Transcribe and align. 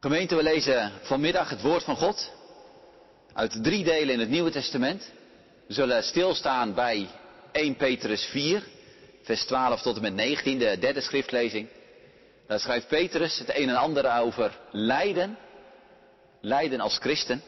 Gemeente, 0.00 0.36
we 0.36 0.42
lezen 0.42 0.92
vanmiddag 1.02 1.50
het 1.50 1.62
woord 1.62 1.84
van 1.84 1.96
God 1.96 2.32
uit 3.32 3.62
drie 3.62 3.84
delen 3.84 4.14
in 4.14 4.20
het 4.20 4.28
Nieuwe 4.28 4.50
Testament. 4.50 5.12
We 5.66 5.74
zullen 5.74 6.02
stilstaan 6.02 6.74
bij 6.74 7.08
1 7.52 7.76
Petrus 7.76 8.24
4, 8.24 8.62
vers 9.22 9.44
12 9.44 9.82
tot 9.82 9.96
en 9.96 10.02
met 10.02 10.14
19, 10.14 10.58
de 10.58 10.78
derde 10.78 11.00
schriftlezing. 11.00 11.68
Daar 12.46 12.60
schrijft 12.60 12.88
Petrus 12.88 13.38
het 13.38 13.56
een 13.56 13.68
en 13.68 13.76
ander 13.76 14.20
over 14.20 14.58
lijden, 14.70 15.38
lijden 16.40 16.80
als 16.80 16.98
christen. 16.98 17.42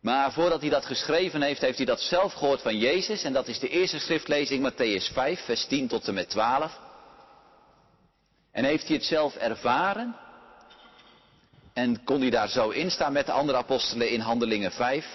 Maar 0.00 0.32
voordat 0.32 0.60
hij 0.60 0.70
dat 0.70 0.86
geschreven 0.86 1.42
heeft, 1.42 1.60
heeft 1.60 1.76
hij 1.76 1.86
dat 1.86 2.00
zelf 2.00 2.32
gehoord 2.32 2.62
van 2.62 2.78
Jezus. 2.78 3.22
En 3.22 3.32
dat 3.32 3.48
is 3.48 3.58
de 3.58 3.68
eerste 3.68 3.98
schriftlezing, 3.98 4.72
Matthäus 4.72 5.12
5, 5.12 5.44
vers 5.44 5.66
10 5.66 5.88
tot 5.88 6.08
en 6.08 6.14
met 6.14 6.30
12. 6.30 6.78
En 8.52 8.64
heeft 8.64 8.86
hij 8.86 8.96
het 8.96 9.04
zelf 9.04 9.36
ervaren 9.36 10.26
en 11.78 12.04
kon 12.04 12.20
hij 12.20 12.30
daar 12.30 12.48
zo 12.48 12.70
in 12.70 12.90
staan 12.90 13.12
met 13.12 13.26
de 13.26 13.32
andere 13.32 13.58
apostelen 13.58 14.10
in 14.10 14.20
Handelingen 14.20 14.72
5, 14.72 15.06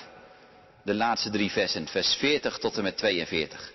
de 0.84 0.94
laatste 0.94 1.30
drie 1.30 1.52
versen, 1.52 1.88
vers 1.88 2.16
40 2.16 2.58
tot 2.58 2.78
en 2.78 2.84
met 2.84 2.98
42. 2.98 3.74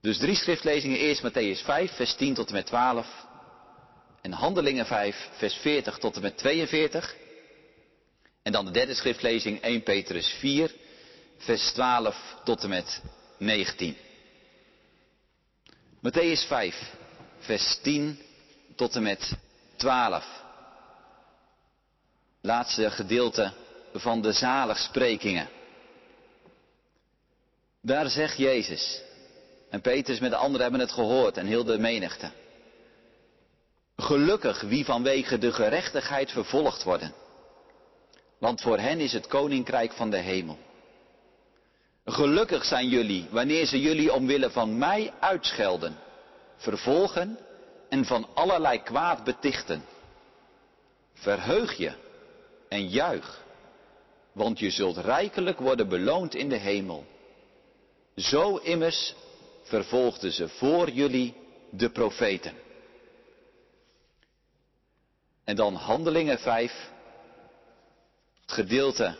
Dus 0.00 0.18
drie 0.18 0.34
schriftlezingen, 0.34 0.98
eerst 0.98 1.22
Matthäus 1.22 1.64
5, 1.64 1.92
vers 1.92 2.14
10 2.14 2.34
tot 2.34 2.48
en 2.48 2.54
met 2.54 2.66
12. 2.66 3.06
En 4.22 4.32
Handelingen 4.32 4.86
5, 4.86 5.28
vers 5.36 5.54
40 5.54 5.98
tot 5.98 6.16
en 6.16 6.22
met 6.22 6.36
42. 6.36 7.16
En 8.42 8.52
dan 8.52 8.64
de 8.64 8.70
derde 8.70 8.94
schriftlezing, 8.94 9.60
1 9.60 9.82
Petrus 9.82 10.28
4, 10.38 10.74
vers 11.38 11.72
12 11.72 12.16
tot 12.44 12.62
en 12.62 12.68
met 12.68 13.02
19. 13.38 13.96
Matthäus 16.00 16.46
5, 16.46 16.94
vers 17.38 17.78
10 17.82 18.18
tot 18.76 18.96
en 18.96 19.02
met 19.02 19.36
12 19.76 20.46
laatste 22.40 22.90
gedeelte 22.90 23.52
van 23.92 24.22
de 24.22 24.32
zaligsprekingen. 24.32 25.48
Daar 27.82 28.08
zegt 28.08 28.36
Jezus, 28.36 29.02
en 29.70 29.80
Petrus 29.80 30.18
met 30.18 30.30
de 30.30 30.36
anderen 30.36 30.62
hebben 30.62 30.80
het 30.80 30.92
gehoord 30.92 31.36
en 31.36 31.46
heel 31.46 31.64
de 31.64 31.78
menigte. 31.78 32.30
Gelukkig 33.96 34.60
wie 34.60 34.84
vanwege 34.84 35.38
de 35.38 35.52
gerechtigheid 35.52 36.30
vervolgd 36.30 36.82
worden, 36.82 37.14
want 38.38 38.60
voor 38.60 38.78
hen 38.78 39.00
is 39.00 39.12
het 39.12 39.26
koninkrijk 39.26 39.92
van 39.92 40.10
de 40.10 40.16
hemel. 40.16 40.58
Gelukkig 42.04 42.64
zijn 42.64 42.88
jullie 42.88 43.26
wanneer 43.30 43.66
ze 43.66 43.80
jullie 43.80 44.12
omwille 44.12 44.50
van 44.50 44.78
mij 44.78 45.12
uitschelden, 45.20 45.96
vervolgen 46.56 47.38
en 47.88 48.04
van 48.04 48.28
allerlei 48.34 48.82
kwaad 48.82 49.24
betichten. 49.24 49.84
Verheug 51.14 51.76
je 51.76 51.92
en 52.68 52.88
juich, 52.88 53.44
want 54.32 54.58
je 54.58 54.70
zult 54.70 54.96
rijkelijk 54.96 55.58
worden 55.58 55.88
beloond 55.88 56.34
in 56.34 56.48
de 56.48 56.56
hemel. 56.56 57.06
Zo 58.16 58.56
immers 58.56 59.14
vervolgden 59.62 60.32
ze 60.32 60.48
voor 60.48 60.90
jullie 60.90 61.34
de 61.70 61.90
profeten. 61.90 62.54
En 65.44 65.56
dan 65.56 65.74
Handelingen 65.74 66.38
5, 66.38 66.90
het 68.40 68.52
gedeelte 68.52 69.16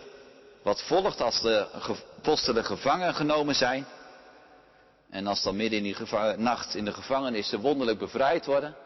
wat 0.62 0.82
volgt 0.82 1.20
als 1.20 1.40
de 1.40 1.68
apostelen 2.16 2.64
gevangen 2.64 3.14
genomen 3.14 3.54
zijn. 3.54 3.86
En 5.10 5.26
als 5.26 5.42
dan 5.42 5.56
midden 5.56 5.78
in 5.78 5.84
die 5.84 6.36
nacht 6.36 6.74
in 6.74 6.84
de 6.84 6.92
gevangenis 6.92 7.48
ze 7.48 7.60
wonderlijk 7.60 7.98
bevrijd 7.98 8.46
worden. 8.46 8.76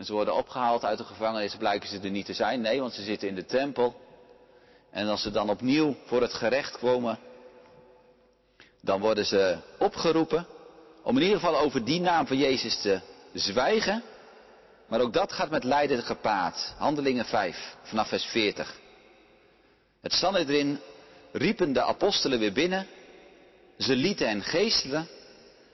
En 0.00 0.06
ze 0.06 0.12
worden 0.12 0.34
opgehaald 0.34 0.84
uit 0.84 0.98
de 0.98 1.04
gevangenis, 1.04 1.56
blijken 1.56 1.88
ze 1.88 2.00
er 2.00 2.10
niet 2.10 2.26
te 2.26 2.32
zijn. 2.32 2.60
Nee, 2.60 2.80
want 2.80 2.92
ze 2.92 3.02
zitten 3.02 3.28
in 3.28 3.34
de 3.34 3.44
tempel. 3.44 4.00
En 4.90 5.08
als 5.08 5.22
ze 5.22 5.30
dan 5.30 5.50
opnieuw 5.50 5.96
voor 6.06 6.20
het 6.20 6.32
gerecht 6.32 6.78
komen, 6.78 7.18
dan 8.80 9.00
worden 9.00 9.26
ze 9.26 9.58
opgeroepen 9.78 10.46
om 11.02 11.16
in 11.16 11.22
ieder 11.22 11.40
geval 11.40 11.58
over 11.58 11.84
die 11.84 12.00
naam 12.00 12.26
van 12.26 12.36
Jezus 12.36 12.80
te 12.80 13.00
zwijgen. 13.32 14.02
Maar 14.88 15.00
ook 15.00 15.12
dat 15.12 15.32
gaat 15.32 15.50
met 15.50 15.64
lijden 15.64 16.02
gepaard. 16.02 16.74
Handelingen 16.78 17.24
5, 17.24 17.76
vanaf 17.82 18.08
vers 18.08 18.24
40. 18.24 18.80
Het 20.00 20.12
Sanhedrin 20.12 20.80
riepen 21.32 21.72
de 21.72 21.82
apostelen 21.82 22.38
weer 22.38 22.52
binnen. 22.52 22.86
Ze 23.78 23.96
lieten 23.96 24.28
hen 24.28 24.42
geestelen, 24.42 25.08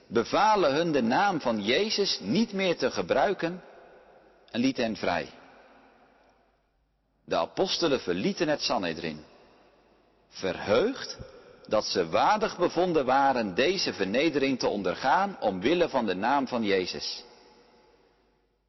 bevalen 0.07 0.73
hun 0.73 0.91
de 0.91 1.01
naam 1.01 1.41
van 1.41 1.63
Jezus 1.63 2.19
niet 2.21 2.53
meer 2.53 2.77
te 2.77 2.91
gebruiken 2.91 3.61
en 4.51 4.59
lieten 4.59 4.83
hen 4.83 4.95
vrij. 4.95 5.29
De 7.25 7.35
apostelen 7.35 7.99
verlieten 7.99 8.47
het 8.47 8.61
Sanhedrin, 8.61 9.25
verheugd 10.29 11.17
dat 11.67 11.85
ze 11.85 12.09
waardig 12.09 12.57
bevonden 12.57 13.05
waren 13.05 13.55
deze 13.55 13.93
vernedering 13.93 14.59
te 14.59 14.67
ondergaan 14.67 15.37
omwille 15.39 15.89
van 15.89 16.05
de 16.05 16.15
naam 16.15 16.47
van 16.47 16.63
Jezus. 16.63 17.23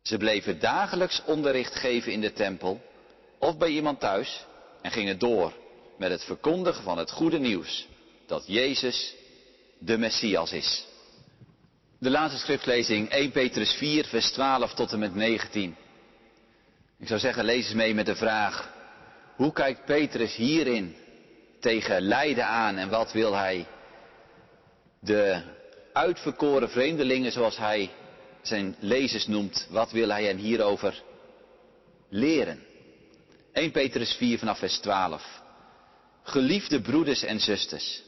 Ze 0.03 0.16
bleven 0.16 0.61
dagelijks 0.61 1.22
onderricht 1.25 1.75
geven 1.75 2.12
in 2.12 2.21
de 2.21 2.33
tempel 2.33 2.81
of 3.39 3.56
bij 3.56 3.69
iemand 3.69 4.00
thuis 4.00 4.47
en 4.83 4.91
gingen 4.91 5.19
door 5.19 5.53
met 5.99 6.10
het 6.10 6.25
verkondigen 6.25 6.83
van 6.83 6.99
het 6.99 7.10
goede 7.10 7.39
nieuws 7.39 7.89
dat 8.27 8.47
Jezus 8.47 9.15
de 9.78 9.99
Messias 9.99 10.53
is. 10.53 10.88
De 12.00 12.10
laatste 12.10 12.38
schriftlezing 12.38 13.09
1 13.09 13.31
Petrus 13.31 13.72
4, 13.72 14.04
vers 14.04 14.31
12 14.31 14.75
tot 14.75 14.92
en 14.92 14.98
met 14.98 15.14
19. 15.14 15.76
Ik 16.98 17.06
zou 17.06 17.20
zeggen, 17.20 17.44
lees 17.44 17.64
eens 17.64 17.75
mee 17.75 17.94
met 17.94 18.06
de 18.06 18.14
vraag, 18.14 18.72
hoe 19.36 19.53
kijkt 19.53 19.84
Petrus 19.84 20.34
hierin 20.34 20.97
tegen 21.60 22.00
lijden 22.00 22.47
aan 22.47 22.76
en 22.76 22.88
wat 22.88 23.12
wil 23.12 23.34
hij 23.34 23.66
de 25.00 25.42
uitverkoren 25.92 26.70
vreemdelingen, 26.70 27.32
zoals 27.32 27.56
hij 27.56 27.91
zijn 28.42 28.76
lezers 28.78 29.26
noemt, 29.26 29.66
wat 29.70 29.91
wil 29.91 30.09
hij 30.09 30.25
hen 30.25 30.36
hierover 30.36 31.03
leren? 32.09 32.62
1 33.53 33.70
Petrus 33.70 34.15
4 34.15 34.38
vanaf 34.38 34.59
vers 34.59 34.78
12. 34.78 35.42
Geliefde 36.22 36.80
broeders 36.80 37.22
en 37.22 37.41
zusters, 37.41 38.03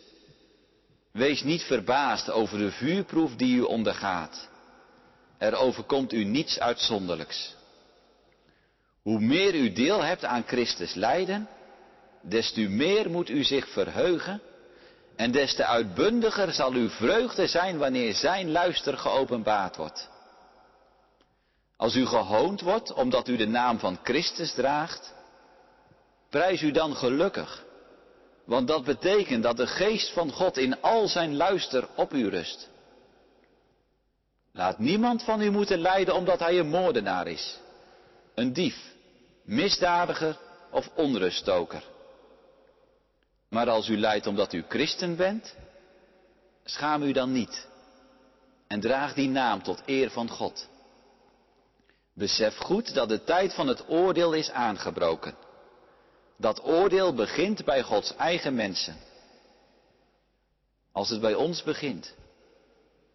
Wees 1.12 1.42
niet 1.42 1.62
verbaasd 1.62 2.30
over 2.30 2.58
de 2.58 2.70
vuurproef 2.70 3.36
die 3.36 3.56
u 3.56 3.60
ondergaat. 3.60 4.48
Er 5.38 5.54
overkomt 5.56 6.12
u 6.12 6.24
niets 6.24 6.60
uitzonderlijks. 6.60 7.54
Hoe 9.02 9.20
meer 9.20 9.54
u 9.54 9.72
deel 9.72 10.02
hebt 10.02 10.24
aan 10.24 10.44
Christus 10.46 10.94
lijden, 10.94 11.48
des 12.22 12.52
te 12.52 12.60
meer 12.60 13.10
moet 13.10 13.28
u 13.28 13.44
zich 13.44 13.68
verheugen 13.68 14.40
en 15.16 15.30
des 15.30 15.54
te 15.54 15.64
uitbundiger 15.64 16.52
zal 16.52 16.72
uw 16.72 16.88
vreugde 16.88 17.46
zijn 17.46 17.78
wanneer 17.78 18.14
zijn 18.14 18.50
luister 18.50 18.98
geopenbaard 18.98 19.76
wordt. 19.76 20.08
Als 21.76 21.94
u 21.94 22.06
gehoond 22.06 22.60
wordt 22.60 22.92
omdat 22.92 23.28
u 23.28 23.36
de 23.36 23.46
naam 23.46 23.78
van 23.78 23.98
Christus 24.02 24.52
draagt, 24.52 25.14
prijs 26.28 26.62
u 26.62 26.70
dan 26.70 26.96
gelukkig 26.96 27.64
want 28.50 28.68
dat 28.68 28.84
betekent 28.84 29.42
dat 29.42 29.56
de 29.56 29.66
geest 29.66 30.12
van 30.12 30.32
God 30.32 30.56
in 30.56 30.80
al 30.80 31.08
zijn 31.08 31.36
luister 31.36 31.88
op 31.94 32.12
u 32.12 32.28
rust. 32.28 32.68
Laat 34.52 34.78
niemand 34.78 35.22
van 35.22 35.40
u 35.40 35.50
moeten 35.50 35.78
lijden 35.78 36.14
omdat 36.14 36.38
hij 36.38 36.58
een 36.58 36.68
moordenaar 36.68 37.26
is, 37.26 37.58
een 38.34 38.52
dief, 38.52 38.94
misdadiger 39.44 40.38
of 40.70 40.90
onruststoker. 40.94 41.82
Maar 43.48 43.68
als 43.68 43.88
u 43.88 43.98
lijdt 43.98 44.26
omdat 44.26 44.52
u 44.52 44.64
christen 44.68 45.16
bent, 45.16 45.54
schaam 46.64 47.02
u 47.02 47.12
dan 47.12 47.32
niet 47.32 47.68
en 48.66 48.80
draag 48.80 49.14
die 49.14 49.28
naam 49.28 49.62
tot 49.62 49.82
eer 49.86 50.10
van 50.10 50.28
God. 50.28 50.68
Besef 52.14 52.56
goed 52.56 52.94
dat 52.94 53.08
de 53.08 53.24
tijd 53.24 53.54
van 53.54 53.68
het 53.68 53.88
oordeel 53.88 54.32
is 54.32 54.50
aangebroken. 54.50 55.34
Dat 56.40 56.64
oordeel 56.64 57.14
begint 57.14 57.64
bij 57.64 57.82
Gods 57.82 58.16
eigen 58.16 58.54
mensen. 58.54 58.96
Als 60.92 61.08
het 61.08 61.20
bij 61.20 61.34
ons 61.34 61.62
begint, 61.62 62.14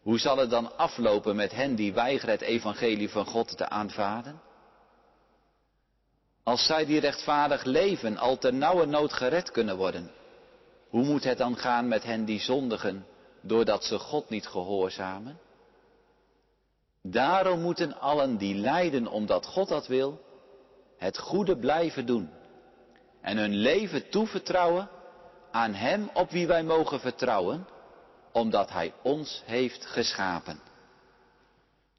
hoe 0.01 0.19
zal 0.19 0.37
het 0.37 0.49
dan 0.49 0.77
aflopen 0.77 1.35
met 1.35 1.51
hen 1.51 1.75
die 1.75 1.93
weigeren 1.93 2.33
het 2.33 2.43
evangelie 2.43 3.09
van 3.09 3.25
God 3.25 3.57
te 3.57 3.69
aanvaarden? 3.69 4.41
Als 6.43 6.65
zij 6.65 6.85
die 6.85 6.99
rechtvaardig 6.99 7.63
leven 7.63 8.17
al 8.17 8.37
ter 8.37 8.53
nauwe 8.53 8.85
nood 8.85 9.13
gered 9.13 9.51
kunnen 9.51 9.77
worden, 9.77 10.11
hoe 10.89 11.03
moet 11.03 11.23
het 11.23 11.37
dan 11.37 11.57
gaan 11.57 11.87
met 11.87 12.03
hen 12.03 12.25
die 12.25 12.39
zondigen 12.39 13.05
doordat 13.41 13.83
ze 13.83 13.99
God 13.99 14.29
niet 14.29 14.47
gehoorzamen? 14.47 15.39
Daarom 17.01 17.61
moeten 17.61 17.99
allen 17.99 18.37
die 18.37 18.55
lijden 18.55 19.07
omdat 19.07 19.45
God 19.45 19.67
dat 19.67 19.87
wil, 19.87 20.21
het 20.97 21.17
goede 21.17 21.57
blijven 21.57 22.05
doen 22.05 22.34
en 23.25 23.37
hun 23.37 23.55
leven 23.55 24.09
toevertrouwen 24.09 24.89
aan 25.51 25.73
Hem 25.73 26.09
op 26.13 26.29
wie 26.29 26.47
wij 26.47 26.63
mogen 26.63 26.99
vertrouwen, 26.99 27.67
omdat 28.31 28.69
Hij 28.69 28.93
ons 29.01 29.41
heeft 29.45 29.85
geschapen. 29.85 30.59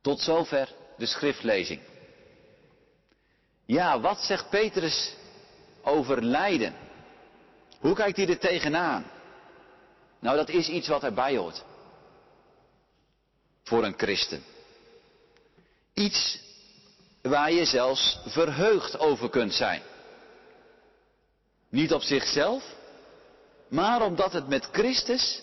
Tot 0.01 0.21
zover 0.21 0.75
de 0.97 1.07
schriftlezing. 1.07 1.81
Ja, 3.65 4.01
wat 4.01 4.19
zegt 4.19 4.51
Petrus 4.51 5.15
over 5.83 6.23
lijden? 6.25 6.75
Hoe 7.79 7.95
kijkt 7.95 8.17
hij 8.17 8.29
er 8.29 8.39
tegenaan? 8.39 9.11
Nou, 10.19 10.37
dat 10.37 10.49
is 10.49 10.69
iets 10.69 10.89
wat 10.89 11.03
erbij 11.03 11.37
hoort. 11.37 11.65
Voor 13.63 13.85
een 13.85 13.95
christen. 13.97 14.43
Iets 15.95 16.41
waar 17.23 17.53
je 17.53 17.65
zelfs 17.65 18.19
verheugd 18.27 18.99
over 18.99 19.31
kunt 19.31 19.55
zijn. 19.55 19.83
Niet 21.69 21.93
op 21.93 22.03
zichzelf, 22.03 22.75
maar 23.69 24.03
omdat 24.03 24.33
het 24.33 24.49
met 24.49 24.69
Christus 24.73 25.43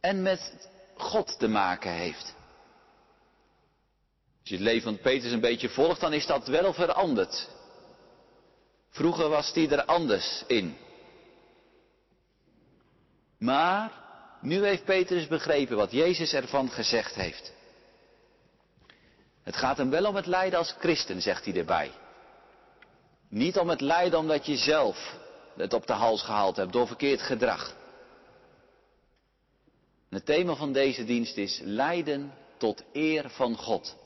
en 0.00 0.22
met 0.22 0.68
God 0.96 1.38
te 1.38 1.48
maken 1.48 1.90
heeft. 1.90 2.34
Als 4.40 4.50
je 4.50 4.54
het 4.54 4.64
leven 4.64 4.82
van 4.82 4.98
Petrus 4.98 5.32
een 5.32 5.40
beetje 5.40 5.68
volgt, 5.68 6.00
dan 6.00 6.12
is 6.12 6.26
dat 6.26 6.46
wel 6.46 6.72
veranderd. 6.72 7.48
Vroeger 8.90 9.28
was 9.28 9.54
hij 9.54 9.70
er 9.70 9.84
anders 9.84 10.44
in. 10.46 10.76
Maar 13.38 13.92
nu 14.40 14.64
heeft 14.64 14.84
Petrus 14.84 15.26
begrepen 15.26 15.76
wat 15.76 15.90
Jezus 15.90 16.32
ervan 16.32 16.70
gezegd 16.70 17.14
heeft. 17.14 17.52
Het 19.42 19.56
gaat 19.56 19.76
hem 19.76 19.90
wel 19.90 20.06
om 20.06 20.16
het 20.16 20.26
lijden 20.26 20.58
als 20.58 20.74
christen, 20.78 21.22
zegt 21.22 21.44
hij 21.44 21.54
erbij. 21.54 21.90
Niet 23.32 23.58
om 23.58 23.68
het 23.68 23.80
lijden 23.80 24.18
omdat 24.18 24.46
je 24.46 24.56
zelf 24.56 25.18
het 25.56 25.72
op 25.72 25.86
de 25.86 25.92
hals 25.92 26.22
gehaald 26.22 26.56
hebt 26.56 26.72
door 26.72 26.86
verkeerd 26.86 27.22
gedrag. 27.22 27.76
het 30.08 30.26
thema 30.26 30.54
van 30.54 30.72
deze 30.72 31.04
dienst 31.04 31.36
is 31.36 31.60
lijden 31.62 32.32
tot 32.56 32.84
eer 32.92 33.30
van 33.30 33.56
God. 33.56 33.96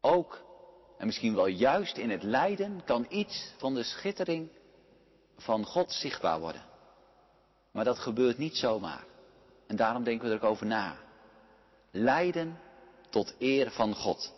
Ook, 0.00 0.42
en 0.98 1.06
misschien 1.06 1.34
wel 1.34 1.46
juist 1.46 1.96
in 1.96 2.10
het 2.10 2.22
lijden, 2.22 2.84
kan 2.84 3.06
iets 3.08 3.52
van 3.56 3.74
de 3.74 3.82
schittering 3.82 4.48
van 5.36 5.64
God 5.64 5.92
zichtbaar 5.92 6.40
worden. 6.40 6.64
Maar 7.70 7.84
dat 7.84 7.98
gebeurt 7.98 8.38
niet 8.38 8.56
zomaar. 8.56 9.04
En 9.66 9.76
daarom 9.76 10.04
denken 10.04 10.28
we 10.28 10.34
er 10.34 10.42
ook 10.42 10.50
over 10.50 10.66
na. 10.66 10.96
Lijden 11.90 12.58
tot 13.10 13.34
eer 13.38 13.70
van 13.70 13.94
God. 13.94 14.32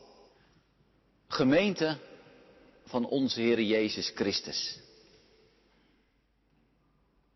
Gemeente 1.29 1.99
van 2.89 3.07
onze 3.07 3.41
Heer 3.41 3.61
Jezus 3.61 4.13
Christus. 4.15 4.81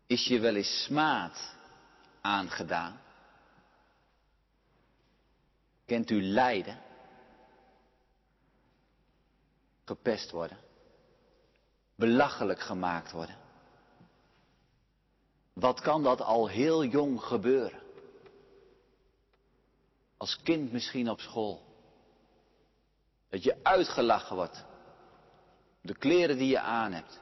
Is 0.07 0.25
je 0.25 0.39
wel 0.39 0.55
eens 0.55 0.83
smaad 0.83 1.55
aangedaan? 2.21 3.01
Kent 5.85 6.09
u 6.09 6.23
lijden? 6.23 6.81
Gepest 9.85 10.31
worden? 10.31 10.57
Belachelijk 11.95 12.59
gemaakt 12.59 13.11
worden? 13.11 13.37
Wat 15.53 15.81
kan 15.81 16.03
dat 16.03 16.21
al 16.21 16.47
heel 16.47 16.83
jong 16.83 17.21
gebeuren? 17.21 17.81
Als 20.17 20.39
kind 20.43 20.71
misschien 20.71 21.09
op 21.09 21.19
school. 21.19 21.63
Dat 23.29 23.43
je 23.43 23.63
uitgelachen 23.63 24.35
wordt. 24.35 24.65
De 25.83 25.97
kleren 25.97 26.37
die 26.37 26.47
je 26.47 26.59
aan 26.59 26.91
hebt. 26.91 27.21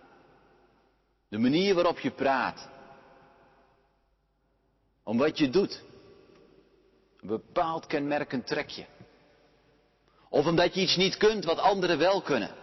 De 1.29 1.37
manier 1.37 1.75
waarop 1.75 1.99
je 1.99 2.11
praat. 2.11 2.69
Om 5.03 5.17
wat 5.17 5.37
je 5.37 5.49
doet. 5.49 5.83
Een 7.19 7.27
bepaald 7.27 7.85
kenmerkend 7.85 8.47
trekje. 8.47 8.85
Of 10.29 10.45
omdat 10.45 10.73
je 10.73 10.81
iets 10.81 10.95
niet 10.95 11.17
kunt 11.17 11.45
wat 11.45 11.57
anderen 11.57 11.97
wel 11.97 12.21
kunnen. 12.21 12.55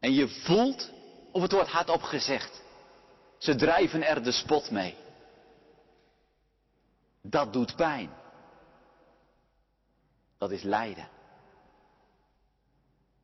En 0.00 0.12
je 0.12 0.28
voelt, 0.28 0.90
of 1.32 1.42
het 1.42 1.52
wordt 1.52 1.68
hardop 1.68 2.02
gezegd, 2.02 2.62
ze 3.38 3.54
drijven 3.54 4.02
er 4.02 4.22
de 4.22 4.32
spot 4.32 4.70
mee. 4.70 4.96
Dat 7.22 7.52
doet 7.52 7.76
pijn. 7.76 8.10
Dat 10.38 10.50
is 10.50 10.62
lijden. 10.62 11.08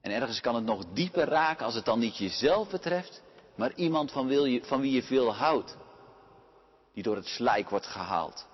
En 0.07 0.13
ergens 0.13 0.41
kan 0.41 0.55
het 0.55 0.65
nog 0.65 0.85
dieper 0.93 1.29
raken 1.29 1.65
als 1.65 1.75
het 1.75 1.85
dan 1.85 1.99
niet 1.99 2.17
jezelf 2.17 2.71
betreft, 2.71 3.23
maar 3.55 3.75
iemand 3.75 4.13
van, 4.13 4.29
je, 4.29 4.65
van 4.65 4.81
wie 4.81 4.93
je 4.93 5.03
veel 5.03 5.35
houdt. 5.35 5.77
Die 6.93 7.03
door 7.03 7.17
het 7.17 7.27
slijk 7.27 7.71
wordt 7.71 7.87
gehaald. 7.87 8.47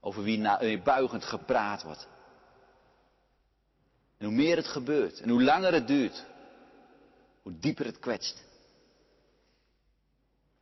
Over 0.00 0.22
wie 0.22 0.38
neerbuigend 0.38 1.24
gepraat 1.24 1.82
wordt. 1.82 2.08
En 4.18 4.26
hoe 4.26 4.34
meer 4.34 4.56
het 4.56 4.68
gebeurt 4.68 5.20
en 5.20 5.28
hoe 5.28 5.42
langer 5.42 5.72
het 5.72 5.86
duurt, 5.86 6.24
hoe 7.42 7.58
dieper 7.58 7.84
het 7.84 7.98
kwetst. 7.98 8.44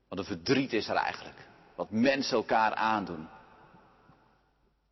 Wat 0.08 0.18
een 0.18 0.24
verdriet 0.24 0.72
is 0.72 0.88
er 0.88 0.96
eigenlijk. 0.96 1.48
Wat 1.74 1.90
mensen 1.90 2.36
elkaar 2.36 2.74
aandoen 2.74 3.28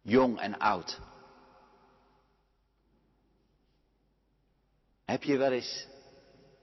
jong 0.03 0.38
en 0.38 0.59
oud. 0.59 1.00
Heb 5.09 5.23
je 5.23 5.37
wel 5.37 5.53
eens 5.53 5.87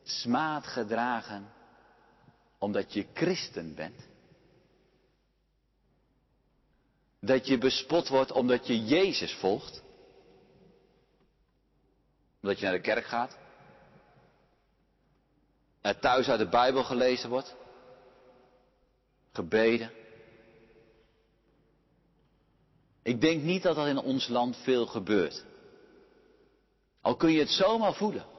smaad 0.04 0.68
gedragen 0.68 1.54
omdat 2.58 2.94
je 2.94 3.06
christen 3.14 3.76
bent? 3.76 4.08
Dat 7.20 7.48
je 7.48 7.58
bespot 7.58 8.08
wordt 8.08 8.32
omdat 8.32 8.68
je 8.68 8.84
Jezus 8.86 9.34
volgt? 9.34 9.82
Omdat 12.42 12.60
je 12.60 12.66
naar 12.66 12.74
de 12.74 12.82
kerk 12.82 13.06
gaat? 13.06 13.38
Er 15.82 16.00
thuis 16.00 16.28
uit 16.28 16.40
de 16.40 16.50
Bijbel 16.50 16.84
gelezen 16.84 17.30
wordt? 17.30 17.56
Gebeden? 19.32 19.92
Ik 23.04 23.22
denk 23.22 23.44
niet 23.44 23.64
dat 23.64 23.78
er 23.78 23.88
in 23.88 24.00
ons 24.00 24.28
land 24.28 24.58
veel 24.58 24.86
gebeurt. 24.86 25.46
Al 27.02 27.16
kun 27.16 27.32
je 27.32 27.40
het 27.40 27.50
zomaar 27.50 27.94
voelen. 27.94 28.34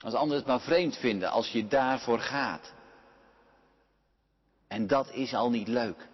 Als 0.00 0.14
anderen 0.14 0.38
het 0.38 0.46
maar 0.46 0.60
vreemd 0.60 0.96
vinden 0.96 1.30
als 1.30 1.48
je 1.48 1.66
daarvoor 1.66 2.18
gaat. 2.18 2.72
En 4.68 4.86
dat 4.86 5.10
is 5.10 5.34
al 5.34 5.50
niet 5.50 5.68
leuk. 5.68 6.08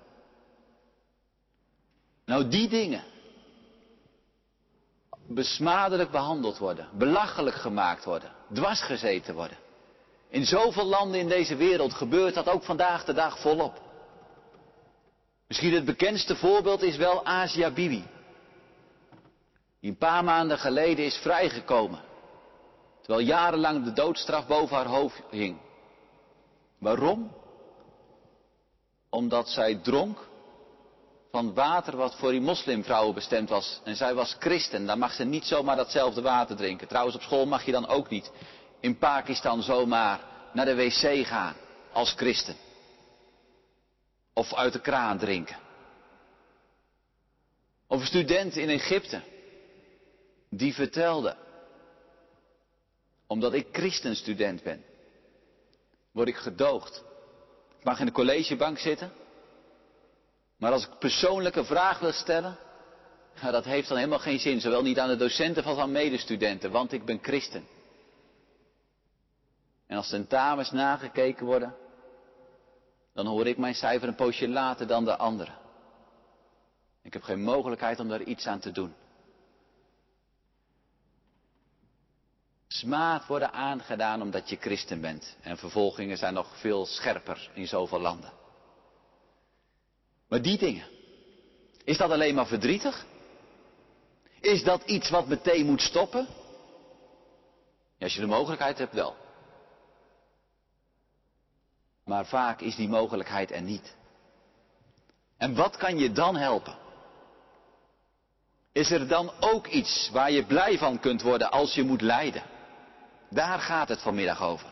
Nou, 2.24 2.48
die 2.48 2.68
dingen. 2.68 3.04
Besmadelijk 5.28 6.10
behandeld 6.10 6.58
worden, 6.58 6.88
belachelijk 6.92 7.56
gemaakt 7.56 8.04
worden, 8.04 8.32
dwarsgezeten 8.52 9.34
worden. 9.34 9.56
In 10.28 10.44
zoveel 10.44 10.84
landen 10.84 11.20
in 11.20 11.28
deze 11.28 11.56
wereld 11.56 11.92
gebeurt 11.92 12.34
dat 12.34 12.48
ook 12.48 12.62
vandaag 12.62 13.04
de 13.04 13.12
dag 13.12 13.40
volop. 13.40 13.80
Misschien 15.46 15.74
het 15.74 15.84
bekendste 15.84 16.36
voorbeeld 16.36 16.82
is 16.82 16.96
wel 16.96 17.24
Asia 17.24 17.70
Bibi. 17.70 18.04
Die 19.80 19.90
een 19.90 19.96
paar 19.96 20.24
maanden 20.24 20.58
geleden 20.58 21.04
is 21.04 21.16
vrijgekomen. 21.16 22.00
Terwijl 23.06 23.26
jarenlang 23.26 23.84
de 23.84 23.92
doodstraf 23.92 24.46
boven 24.46 24.76
haar 24.76 24.86
hoofd 24.86 25.22
hing. 25.30 25.58
Waarom? 26.78 27.32
Omdat 29.10 29.48
zij 29.48 29.74
dronk 29.74 30.28
van 31.30 31.54
water 31.54 31.96
wat 31.96 32.14
voor 32.14 32.30
die 32.30 32.40
moslimvrouwen 32.40 33.14
bestemd 33.14 33.48
was. 33.48 33.80
En 33.84 33.96
zij 33.96 34.14
was 34.14 34.36
christen, 34.38 34.86
dan 34.86 34.98
mag 34.98 35.12
ze 35.12 35.24
niet 35.24 35.44
zomaar 35.44 35.76
datzelfde 35.76 36.22
water 36.22 36.56
drinken. 36.56 36.88
Trouwens, 36.88 37.16
op 37.16 37.22
school 37.22 37.46
mag 37.46 37.64
je 37.64 37.72
dan 37.72 37.86
ook 37.86 38.08
niet 38.08 38.30
in 38.80 38.98
Pakistan 38.98 39.62
zomaar 39.62 40.20
naar 40.52 40.64
de 40.64 40.74
wc 40.74 41.26
gaan 41.26 41.54
als 41.92 42.12
christen. 42.12 42.56
Of 44.32 44.54
uit 44.54 44.72
de 44.72 44.80
kraan 44.80 45.18
drinken. 45.18 45.56
Of 47.86 48.00
een 48.00 48.06
student 48.06 48.56
in 48.56 48.68
Egypte. 48.68 49.22
Die 50.50 50.74
vertelde. 50.74 51.44
Omdat 53.26 53.54
ik 53.54 53.66
christenstudent 53.72 54.62
ben. 54.62 54.84
Word 56.12 56.28
ik 56.28 56.36
gedoogd. 56.36 57.04
Ik 57.78 57.84
mag 57.84 58.00
in 58.00 58.06
de 58.06 58.12
collegebank 58.12 58.78
zitten. 58.78 59.12
Maar 60.56 60.72
als 60.72 60.86
ik 60.86 60.98
persoonlijke 60.98 61.64
vraag 61.64 61.98
wil 61.98 62.12
stellen. 62.12 62.56
Dat 63.40 63.64
heeft 63.64 63.88
dan 63.88 63.96
helemaal 63.96 64.18
geen 64.18 64.38
zin. 64.38 64.60
Zowel 64.60 64.82
niet 64.82 64.98
aan 64.98 65.08
de 65.08 65.16
docenten 65.16 65.64
als 65.64 65.78
aan 65.78 65.92
medestudenten. 65.92 66.70
Want 66.70 66.92
ik 66.92 67.04
ben 67.04 67.18
christen. 67.22 67.66
En 69.86 69.96
als 69.96 70.08
tentamens 70.08 70.70
nagekeken 70.70 71.46
worden 71.46 71.76
dan 73.16 73.26
hoor 73.26 73.46
ik 73.46 73.58
mijn 73.58 73.74
cijfer 73.74 74.08
een 74.08 74.14
poosje 74.14 74.48
later 74.48 74.86
dan 74.86 75.04
de 75.04 75.16
anderen. 75.16 75.54
Ik 77.02 77.12
heb 77.12 77.22
geen 77.22 77.42
mogelijkheid 77.42 78.00
om 78.00 78.08
daar 78.08 78.22
iets 78.22 78.46
aan 78.46 78.58
te 78.58 78.72
doen. 78.72 78.94
Smaad 82.78 83.26
worden 83.26 83.52
aangedaan 83.52 84.22
omdat 84.22 84.48
je 84.48 84.56
christen 84.56 85.00
bent. 85.00 85.36
En 85.40 85.56
vervolgingen 85.56 86.18
zijn 86.18 86.34
nog 86.34 86.58
veel 86.58 86.86
scherper 86.86 87.50
in 87.54 87.66
zoveel 87.66 88.00
landen. 88.00 88.32
Maar 90.28 90.42
die 90.42 90.58
dingen, 90.58 90.86
is 91.84 91.98
dat 91.98 92.10
alleen 92.10 92.34
maar 92.34 92.46
verdrietig? 92.46 93.06
Is 94.40 94.62
dat 94.62 94.82
iets 94.84 95.10
wat 95.10 95.26
meteen 95.26 95.66
moet 95.66 95.80
stoppen? 95.80 96.26
Als 98.00 98.14
je 98.14 98.20
de 98.20 98.26
mogelijkheid 98.26 98.78
hebt 98.78 98.94
wel. 98.94 99.16
Maar 102.04 102.26
vaak 102.26 102.60
is 102.60 102.76
die 102.76 102.88
mogelijkheid 102.88 103.52
er 103.52 103.62
niet. 103.62 103.96
En 105.36 105.54
wat 105.54 105.76
kan 105.76 105.98
je 105.98 106.12
dan 106.12 106.36
helpen? 106.36 106.78
Is 108.72 108.90
er 108.90 109.08
dan 109.08 109.32
ook 109.40 109.66
iets 109.66 110.10
waar 110.12 110.30
je 110.30 110.44
blij 110.44 110.78
van 110.78 111.00
kunt 111.00 111.22
worden 111.22 111.50
als 111.50 111.74
je 111.74 111.82
moet 111.82 112.00
lijden? 112.00 112.42
Daar 113.28 113.58
gaat 113.58 113.88
het 113.88 114.00
vanmiddag 114.00 114.42
over. 114.42 114.68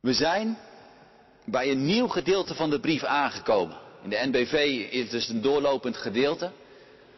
We 0.00 0.12
zijn 0.12 0.58
bij 1.44 1.70
een 1.70 1.84
nieuw 1.84 2.08
gedeelte 2.08 2.54
van 2.54 2.70
de 2.70 2.80
brief 2.80 3.04
aangekomen. 3.04 3.78
In 4.02 4.10
de 4.10 4.20
NBV 4.22 4.52
is 4.90 5.02
het 5.02 5.10
dus 5.10 5.28
een 5.28 5.40
doorlopend 5.42 5.96
gedeelte. 5.96 6.50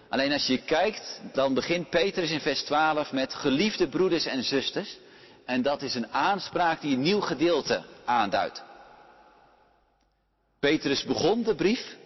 Alleen 0.08 0.32
als 0.32 0.46
je 0.46 0.58
kijkt, 0.58 1.20
dan 1.32 1.54
begint 1.54 1.90
Petrus 1.90 2.30
in 2.30 2.40
vers 2.40 2.62
12 2.62 3.12
met 3.12 3.34
geliefde 3.34 3.88
broeders 3.88 4.26
en 4.26 4.42
zusters. 4.42 4.96
En 5.44 5.62
dat 5.62 5.82
is 5.82 5.94
een 5.94 6.08
aanspraak 6.08 6.80
die 6.80 6.94
een 6.94 7.02
nieuw 7.02 7.20
gedeelte 7.20 7.84
aanduidt. 8.04 8.62
Petrus 10.60 11.04
begon 11.04 11.42
de 11.42 11.54
brief 11.54 11.96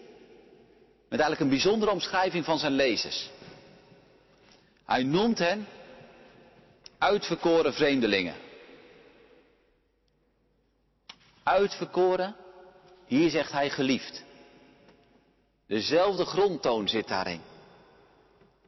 met 1.08 1.20
eigenlijk 1.20 1.40
een 1.40 1.56
bijzondere 1.56 1.90
omschrijving 1.90 2.44
van 2.44 2.58
zijn 2.58 2.72
lezers. 2.72 3.30
Hij 4.84 5.02
noemt 5.02 5.38
hen 5.38 5.66
uitverkoren 7.06 7.72
vreemdelingen. 7.72 8.34
Uitverkoren, 11.42 12.36
hier 13.06 13.30
zegt 13.30 13.52
hij 13.52 13.70
geliefd. 13.70 14.24
Dezelfde 15.66 16.24
grondtoon 16.24 16.88
zit 16.88 17.08
daarin. 17.08 17.40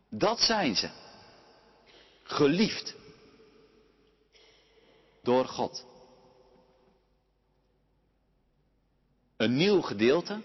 Dat 0.08 0.40
zijn 0.40 0.76
ze. 0.76 0.90
Geliefd. 2.22 2.94
Door 5.22 5.44
God. 5.44 5.84
Een 9.36 9.56
nieuw 9.56 9.80
gedeelte? 9.80 10.40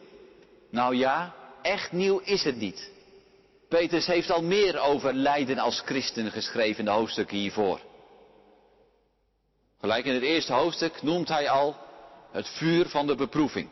Nou 0.70 0.96
ja, 0.96 1.36
echt 1.62 1.92
nieuw 1.92 2.20
is 2.20 2.44
het 2.44 2.56
niet. 2.56 2.93
Petrus 3.80 4.06
heeft 4.06 4.32
al 4.32 4.44
meer 4.44 4.80
over 4.80 5.13
lijden 5.13 5.58
als 5.58 5.82
christen 5.86 6.32
geschreven 6.32 6.80
in 6.80 6.86
de 6.86 6.92
hoofdstukken 6.92 7.38
hiervoor. 7.38 7.80
Gelijk 9.80 10.06
in 10.06 10.13
het 10.13 10.24
eerste 10.24 10.53
hoofdstuk 10.53 11.01
noemt 11.01 11.27
hij 11.27 11.50
al 11.50 11.75
het 12.32 12.48
vuur 12.48 12.89
van 12.89 13.08
de 13.08 13.15
beproeving. 13.15 13.70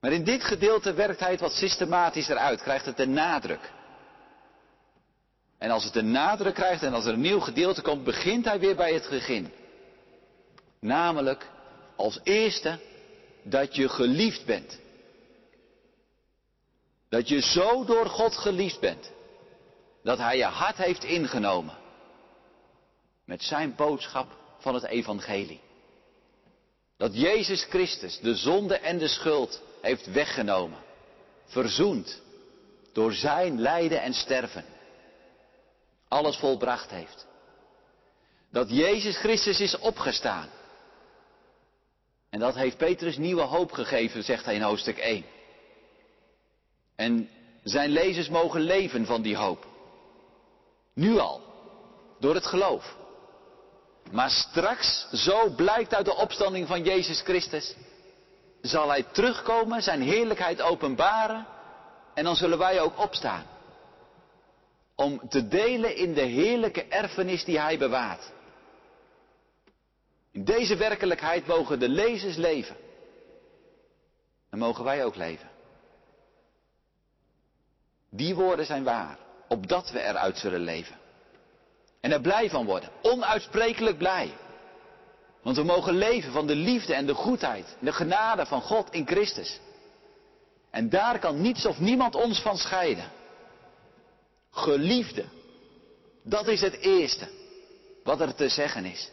Maar 0.00 0.12
in 0.12 0.24
dit 0.24 0.44
gedeelte 0.44 0.94
werkt 0.94 1.20
hij 1.20 1.30
het 1.30 1.40
wat 1.40 1.52
systematischer 1.52 2.36
uit, 2.36 2.62
krijgt 2.62 2.86
het 2.86 2.96
de 2.96 3.06
nadruk. 3.06 3.72
En 5.58 5.70
als 5.70 5.84
het 5.84 5.92
de 5.92 6.02
nadruk 6.02 6.54
krijgt 6.54 6.82
en 6.82 6.94
als 6.94 7.06
er 7.06 7.12
een 7.12 7.20
nieuw 7.20 7.40
gedeelte 7.40 7.82
komt, 7.82 8.04
begint 8.04 8.44
hij 8.44 8.60
weer 8.60 8.76
bij 8.76 8.92
het 8.92 9.08
begin. 9.10 9.52
Namelijk 10.80 11.50
als 11.96 12.20
eerste 12.22 12.78
dat 13.42 13.76
je 13.76 13.88
geliefd 13.88 14.44
bent. 14.44 14.78
Dat 17.08 17.28
je 17.28 17.40
zo 17.40 17.84
door 17.84 18.06
God 18.06 18.36
geliefd 18.36 18.80
bent. 18.80 19.10
Dat 20.02 20.18
Hij 20.18 20.36
je 20.36 20.44
hart 20.44 20.76
heeft 20.76 21.04
ingenomen. 21.04 21.74
Met 23.24 23.42
zijn 23.42 23.74
boodschap 23.74 24.36
van 24.58 24.74
het 24.74 24.84
Evangelie. 24.84 25.60
Dat 26.96 27.14
Jezus 27.14 27.64
Christus 27.64 28.18
de 28.20 28.34
zonde 28.34 28.78
en 28.78 28.98
de 28.98 29.08
schuld 29.08 29.62
heeft 29.80 30.12
weggenomen. 30.12 30.78
Verzoend. 31.44 32.20
Door 32.92 33.12
zijn 33.12 33.60
lijden 33.60 34.02
en 34.02 34.14
sterven. 34.14 34.64
Alles 36.08 36.36
volbracht 36.36 36.90
heeft. 36.90 37.26
Dat 38.50 38.70
Jezus 38.70 39.18
Christus 39.18 39.60
is 39.60 39.78
opgestaan. 39.78 40.48
En 42.30 42.38
dat 42.38 42.54
heeft 42.54 42.76
Petrus 42.76 43.16
nieuwe 43.16 43.42
hoop 43.42 43.72
gegeven, 43.72 44.24
zegt 44.24 44.44
hij 44.44 44.54
in 44.54 44.62
hoofdstuk 44.62 44.98
1. 44.98 45.24
En 46.96 47.28
zijn 47.62 47.90
lezers 47.90 48.28
mogen 48.28 48.60
leven 48.60 49.06
van 49.06 49.22
die 49.22 49.36
hoop. 49.36 49.66
Nu 50.94 51.18
al. 51.18 51.40
Door 52.20 52.34
het 52.34 52.46
geloof. 52.46 52.96
Maar 54.10 54.30
straks, 54.30 55.08
zo 55.12 55.50
blijkt 55.50 55.94
uit 55.94 56.04
de 56.04 56.16
opstanding 56.16 56.66
van 56.66 56.82
Jezus 56.82 57.20
Christus, 57.20 57.74
zal 58.60 58.88
hij 58.88 59.02
terugkomen, 59.02 59.82
zijn 59.82 60.02
heerlijkheid 60.02 60.62
openbaren 60.62 61.46
en 62.14 62.24
dan 62.24 62.36
zullen 62.36 62.58
wij 62.58 62.80
ook 62.80 62.98
opstaan. 62.98 63.46
Om 64.94 65.20
te 65.28 65.48
delen 65.48 65.96
in 65.96 66.14
de 66.14 66.22
heerlijke 66.22 66.84
erfenis 66.84 67.44
die 67.44 67.60
hij 67.60 67.78
bewaart. 67.78 68.32
In 70.32 70.44
deze 70.44 70.76
werkelijkheid 70.76 71.46
mogen 71.46 71.78
de 71.78 71.88
lezers 71.88 72.36
leven. 72.36 72.76
En 74.50 74.58
mogen 74.58 74.84
wij 74.84 75.04
ook 75.04 75.16
leven. 75.16 75.50
Die 78.10 78.34
woorden 78.34 78.66
zijn 78.66 78.84
waar, 78.84 79.18
opdat 79.48 79.90
we 79.90 80.02
eruit 80.02 80.38
zullen 80.38 80.60
leven. 80.60 80.96
En 82.00 82.12
er 82.12 82.20
blij 82.20 82.50
van 82.50 82.66
worden, 82.66 82.90
onuitsprekelijk 83.02 83.98
blij. 83.98 84.34
Want 85.42 85.56
we 85.56 85.62
mogen 85.62 85.94
leven 85.94 86.32
van 86.32 86.46
de 86.46 86.54
liefde 86.54 86.94
en 86.94 87.06
de 87.06 87.14
goedheid, 87.14 87.76
de 87.80 87.92
genade 87.92 88.46
van 88.46 88.60
God 88.60 88.90
in 88.90 89.06
Christus. 89.06 89.60
En 90.70 90.88
daar 90.88 91.18
kan 91.18 91.40
niets 91.40 91.66
of 91.66 91.78
niemand 91.78 92.14
ons 92.14 92.40
van 92.40 92.56
scheiden. 92.56 93.10
Geliefde, 94.50 95.24
dat 96.22 96.46
is 96.46 96.60
het 96.60 96.74
eerste 96.74 97.28
wat 98.02 98.20
er 98.20 98.34
te 98.34 98.48
zeggen 98.48 98.84
is. 98.84 99.10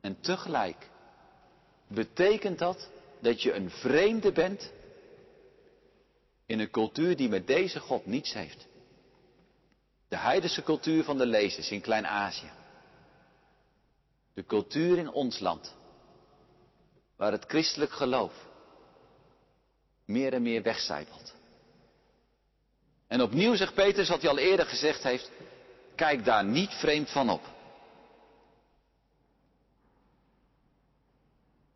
En 0.00 0.20
tegelijk 0.20 0.88
betekent 1.88 2.58
dat 2.58 2.88
dat 3.20 3.42
je 3.42 3.52
een 3.52 3.70
vreemde 3.70 4.32
bent 4.32 4.70
in 6.50 6.60
een 6.60 6.70
cultuur 6.70 7.16
die 7.16 7.28
met 7.28 7.46
deze 7.46 7.80
God 7.80 8.06
niets 8.06 8.32
heeft. 8.32 8.66
De 10.08 10.16
heidense 10.16 10.62
cultuur 10.62 11.04
van 11.04 11.18
de 11.18 11.26
lezers 11.26 11.70
in 11.70 11.80
Klein-Azië. 11.80 12.50
De 14.34 14.44
cultuur 14.44 14.98
in 14.98 15.10
ons 15.10 15.38
land, 15.38 15.74
waar 17.16 17.32
het 17.32 17.44
christelijk 17.44 17.92
geloof 17.92 18.32
meer 20.04 20.32
en 20.32 20.42
meer 20.42 20.62
wegcijpelt. 20.62 21.34
En 23.06 23.22
opnieuw 23.22 23.54
zegt 23.54 23.74
Petrus 23.74 24.08
wat 24.08 24.20
hij 24.20 24.30
al 24.30 24.38
eerder 24.38 24.66
gezegd 24.66 25.02
heeft, 25.02 25.30
kijk 25.94 26.24
daar 26.24 26.44
niet 26.44 26.70
vreemd 26.70 27.10
van 27.10 27.30
op. 27.30 27.42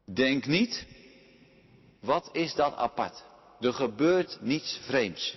Denk 0.04 0.46
niet, 0.46 0.86
wat 2.00 2.28
is 2.32 2.54
dat 2.54 2.74
apart? 2.74 3.24
Er 3.64 3.72
gebeurt 3.72 4.38
niets 4.40 4.80
vreemds. 4.82 5.36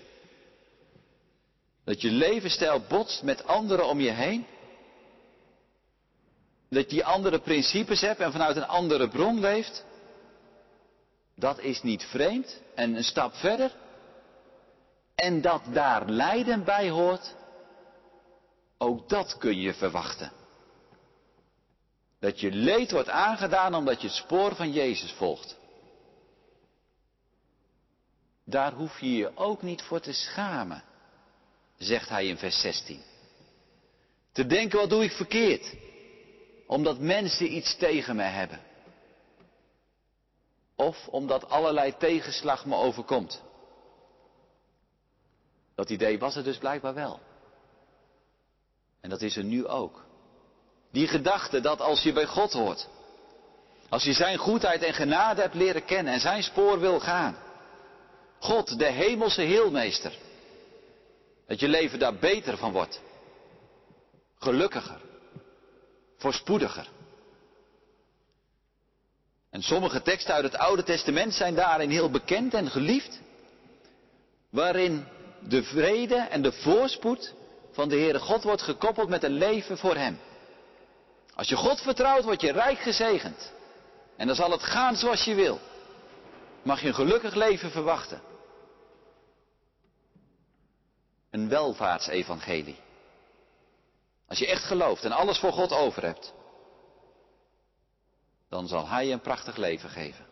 Dat 1.84 2.02
je 2.02 2.12
levensstijl 2.12 2.82
botst 2.88 3.24
met 3.24 3.46
anderen 3.46 3.88
om 3.88 4.00
je 4.00 4.12
heen. 4.12 4.46
Dat 6.70 6.92
je 6.92 7.04
andere 7.04 7.40
principes 7.40 8.02
hebt 8.02 8.20
en 8.20 8.32
vanuit 8.32 8.56
een 8.56 8.68
andere 8.68 9.08
bron 9.08 9.40
leeft. 9.40 9.86
Dat 11.36 11.60
is 11.60 11.82
niet 11.82 12.04
vreemd. 12.04 12.62
En 12.76 12.96
een 12.96 13.04
stap 13.04 13.34
verder. 13.34 13.76
En 15.16 15.42
dat 15.42 15.62
daar 15.72 16.10
lijden 16.10 16.64
bij 16.64 16.90
hoort. 16.90 17.36
Ook 18.78 19.10
dat 19.10 19.38
kun 19.38 19.60
je 19.60 19.74
verwachten. 19.74 20.32
Dat 22.20 22.40
je 22.40 22.52
leed 22.52 22.92
wordt 22.92 23.10
aangedaan 23.10 23.76
omdat 23.76 24.02
je 24.02 24.08
het 24.08 24.16
spoor 24.16 24.56
van 24.56 24.72
Jezus 24.72 25.12
volgt. 25.12 25.58
Daar 28.50 28.74
hoef 28.74 29.00
je 29.00 29.16
je 29.16 29.32
ook 29.36 29.62
niet 29.62 29.82
voor 29.82 30.00
te 30.00 30.13
schamen, 30.13 30.84
zegt 31.77 32.10
hij 32.10 32.27
in 32.27 32.38
vers 32.38 32.60
16. 32.60 33.01
Te 34.32 34.46
denken, 34.46 34.80
wat 34.80 34.89
doe 34.89 35.04
ik 35.04 35.12
verkeerd? 35.12 35.75
Omdat 36.68 37.00
mensen 37.00 37.56
iets 37.56 37.77
tegen 37.77 38.16
me 38.16 38.24
hebben. 38.24 38.60
Of 40.75 41.08
omdat 41.08 41.50
allerlei 41.50 41.98
tegenslag 41.98 42.66
me 42.66 42.75
overkomt. 42.75 43.42
Dat 45.75 45.89
idee 45.89 46.20
was 46.20 46.36
er 46.36 46.44
dus 46.44 46.58
blijkbaar 46.58 46.94
wel. 46.94 47.20
En 49.01 49.10
dat 49.10 49.22
is 49.22 49.38
er 49.38 49.44
nu 49.44 49.68
ook. 49.68 50.06
Die 50.92 51.08
gedachte 51.08 51.60
dat 51.60 51.82
als 51.82 52.04
je 52.04 52.13
bij 52.13 52.25
God 52.25 52.54
hoort, 52.54 52.88
als 53.89 54.04
je 54.04 54.13
zijn 54.13 54.38
goedheid 54.38 54.84
en 54.84 54.94
genade 54.94 55.42
hebt 55.42 55.54
leren 55.54 55.86
kennen 55.86 56.13
en 56.13 56.20
zijn 56.20 56.44
spoor 56.44 56.80
wil 56.80 57.00
gaan, 57.00 57.46
God, 58.39 58.79
de 58.79 58.86
hemelse 58.86 59.41
heelmeester, 59.41 60.13
dat 61.48 61.60
je 61.60 61.67
leven 61.67 62.00
daar 62.00 62.15
beter 62.15 62.58
van 62.58 62.72
wordt, 62.72 63.01
gelukkiger, 64.39 65.01
voorspoediger. 66.17 66.89
En 69.50 69.62
sommige 69.62 70.01
teksten 70.01 70.34
uit 70.34 70.44
het 70.44 70.58
Oude 70.58 70.84
Testament 70.84 71.34
zijn 71.34 71.56
daarin 71.56 71.89
heel 71.89 72.10
bekend 72.10 72.53
en 72.53 72.70
geliefd. 72.70 73.20
waarin 74.50 75.06
de 75.39 75.63
vrede 75.63 76.15
en 76.15 76.41
de 76.41 76.51
voorspoed 76.51 77.34
van 77.72 77.89
de 77.89 77.96
Heere 77.96 78.20
God 78.20 78.44
wordt 78.44 78.62
gekoppeld 78.62 79.10
met 79.10 79.24
een 79.24 79.38
leven 79.38 79.77
voor 79.77 79.96
Hem. 79.96 80.20
Als 81.36 81.48
je 81.50 81.56
God 81.56 81.82
vertrouwt, 81.82 82.24
word 82.24 82.41
je 82.41 82.51
rijk 82.51 82.79
gezegend. 82.79 83.51
En 84.15 84.27
dan 84.27 84.36
zal 84.36 84.51
het 84.51 84.63
gaan 84.63 84.96
zoals 84.96 85.24
je 85.24 85.36
wil. 85.36 85.60
Mag 86.63 86.82
je 86.82 86.88
een 86.88 86.94
gelukkig 86.94 87.36
leven 87.36 87.72
verwachten. 87.72 88.22
Een 91.38 91.50
welvaartsevangelie. 91.50 92.79
Als 94.27 94.39
je 94.39 94.48
echt 94.48 94.63
gelooft 94.63 95.03
en 95.03 95.12
alles 95.12 95.39
voor 95.39 95.51
God 95.51 95.72
over 95.72 96.03
hebt, 96.03 96.34
dan 98.50 98.67
zal 98.67 98.88
Hij 98.88 99.08
je 99.08 99.13
een 99.13 99.22
prachtig 99.22 99.56
leven 99.58 99.89
geven. 99.89 100.25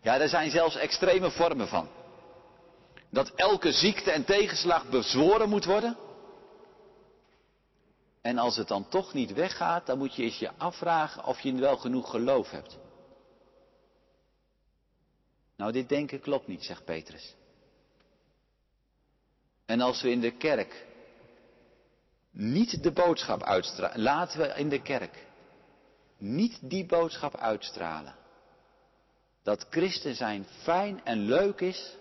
Ja, 0.00 0.20
er 0.20 0.28
zijn 0.28 0.50
zelfs 0.50 0.76
extreme 0.76 1.30
vormen 1.30 1.68
van. 1.68 1.88
Dat 3.10 3.30
elke 3.34 3.72
ziekte 3.72 4.10
en 4.10 4.24
tegenslag 4.24 4.88
bezworen 4.88 5.48
moet 5.48 5.64
worden. 5.64 5.96
En 8.22 8.38
als 8.38 8.56
het 8.56 8.68
dan 8.68 8.88
toch 8.88 9.12
niet 9.12 9.32
weggaat, 9.32 9.86
dan 9.86 9.98
moet 9.98 10.14
je 10.14 10.22
eens 10.22 10.38
je 10.38 10.50
afvragen 10.56 11.24
of 11.24 11.40
je 11.40 11.54
wel 11.54 11.76
genoeg 11.76 12.10
geloof 12.10 12.50
hebt. 12.50 12.78
Nou, 15.56 15.72
dit 15.72 15.88
denken 15.88 16.20
klopt 16.20 16.46
niet, 16.46 16.64
zegt 16.64 16.84
Petrus. 16.84 17.34
En 19.66 19.80
als 19.80 20.02
we 20.02 20.10
in 20.10 20.20
de 20.20 20.36
kerk 20.36 20.86
niet 22.30 22.82
de 22.82 22.92
boodschap 22.92 23.42
uitstralen, 23.42 24.00
laten 24.00 24.40
we 24.40 24.46
in 24.46 24.68
de 24.68 24.82
kerk 24.82 25.26
niet 26.18 26.58
die 26.60 26.86
boodschap 26.86 27.36
uitstralen. 27.36 28.14
Dat 29.42 29.66
christen 29.70 30.14
zijn 30.14 30.44
fijn 30.62 31.04
en 31.04 31.18
leuk 31.18 31.60
is 31.60 31.96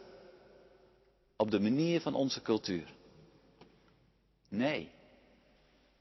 op 1.38 1.52
de 1.52 1.60
manier 1.60 2.02
van 2.02 2.14
onze 2.14 2.42
cultuur. 2.42 2.88
Nee, 4.50 4.92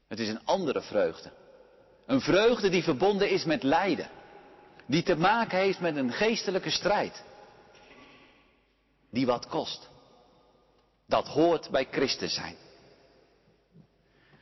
het 0.08 0.18
is 0.18 0.28
een 0.28 0.44
andere 0.44 0.82
vreugde. 0.82 1.32
Een 2.06 2.20
vreugde 2.20 2.68
die 2.68 2.82
verbonden 2.82 3.30
is 3.30 3.44
met 3.44 3.62
lijden. 3.62 4.10
Die 4.86 5.02
te 5.02 5.16
maken 5.16 5.58
heeft 5.58 5.80
met 5.80 5.96
een 5.96 6.12
geestelijke 6.12 6.70
strijd. 6.70 7.24
Die 9.10 9.26
wat 9.26 9.46
kost. 9.46 9.90
Dat 11.12 11.28
hoort 11.28 11.70
bij 11.70 11.88
christen 11.90 12.28
zijn. 12.30 12.56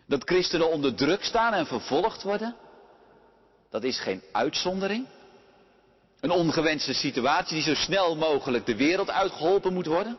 Dat 0.07 0.23
christenen 0.25 0.71
onder 0.71 0.95
druk 0.95 1.25
staan 1.25 1.53
en 1.53 1.67
vervolgd 1.67 2.23
worden, 2.23 2.57
dat 3.71 3.85
is 3.85 4.01
geen 4.01 4.23
uitzondering. 4.33 5.07
Een 6.21 6.31
ongewenste 6.31 6.93
situatie 6.93 7.55
die 7.55 7.63
zo 7.63 7.75
snel 7.75 8.17
mogelijk 8.17 8.67
de 8.67 8.77
wereld 8.77 9.11
uitgeholpen 9.11 9.73
moet 9.73 9.87
worden. 9.87 10.19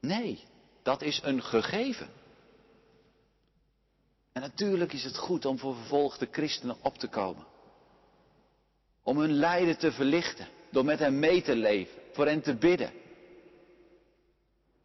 Nee, 0.00 0.44
dat 0.82 1.02
is 1.02 1.20
een 1.22 1.42
gegeven. 1.42 2.08
En 4.32 4.40
natuurlijk 4.42 4.92
is 4.92 5.04
het 5.04 5.16
goed 5.16 5.44
om 5.44 5.58
voor 5.58 5.74
vervolgde 5.74 6.28
christenen 6.30 6.76
op 6.82 6.98
te 6.98 7.08
komen. 7.08 7.46
Om 9.02 9.18
hun 9.18 9.32
lijden 9.32 9.78
te 9.78 9.92
verlichten, 9.92 10.48
door 10.70 10.84
met 10.84 10.98
hen 10.98 11.18
mee 11.18 11.42
te 11.42 11.56
leven, 11.56 12.00
voor 12.12 12.26
hen 12.26 12.40
te 12.40 12.54
bidden. 12.54 13.04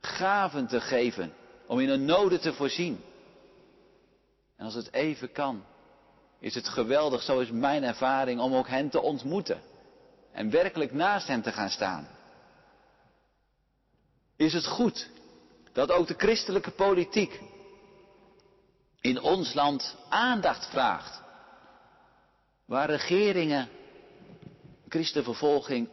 Gaven 0.01 0.67
te 0.67 0.81
geven, 0.81 1.33
om 1.67 1.79
in 1.79 1.89
hun 1.89 2.05
noden 2.05 2.41
te 2.41 2.53
voorzien. 2.53 3.03
En 4.57 4.65
als 4.65 4.73
het 4.73 4.93
even 4.93 5.31
kan, 5.31 5.63
is 6.39 6.55
het 6.55 6.67
geweldig, 6.67 7.21
zo 7.21 7.39
is 7.39 7.51
mijn 7.51 7.83
ervaring, 7.83 8.39
om 8.39 8.55
ook 8.55 8.67
hen 8.67 8.89
te 8.89 9.01
ontmoeten. 9.01 9.61
En 10.31 10.49
werkelijk 10.49 10.93
naast 10.93 11.27
hen 11.27 11.41
te 11.41 11.51
gaan 11.51 11.69
staan. 11.69 12.07
Is 14.35 14.53
het 14.53 14.65
goed 14.65 15.09
dat 15.73 15.91
ook 15.91 16.07
de 16.07 16.15
christelijke 16.17 16.71
politiek 16.71 17.39
in 19.01 19.21
ons 19.21 19.53
land 19.53 19.95
aandacht 20.09 20.69
vraagt. 20.69 21.21
Waar 22.65 22.89
regeringen 22.89 23.69
christenvervolging 24.87 25.89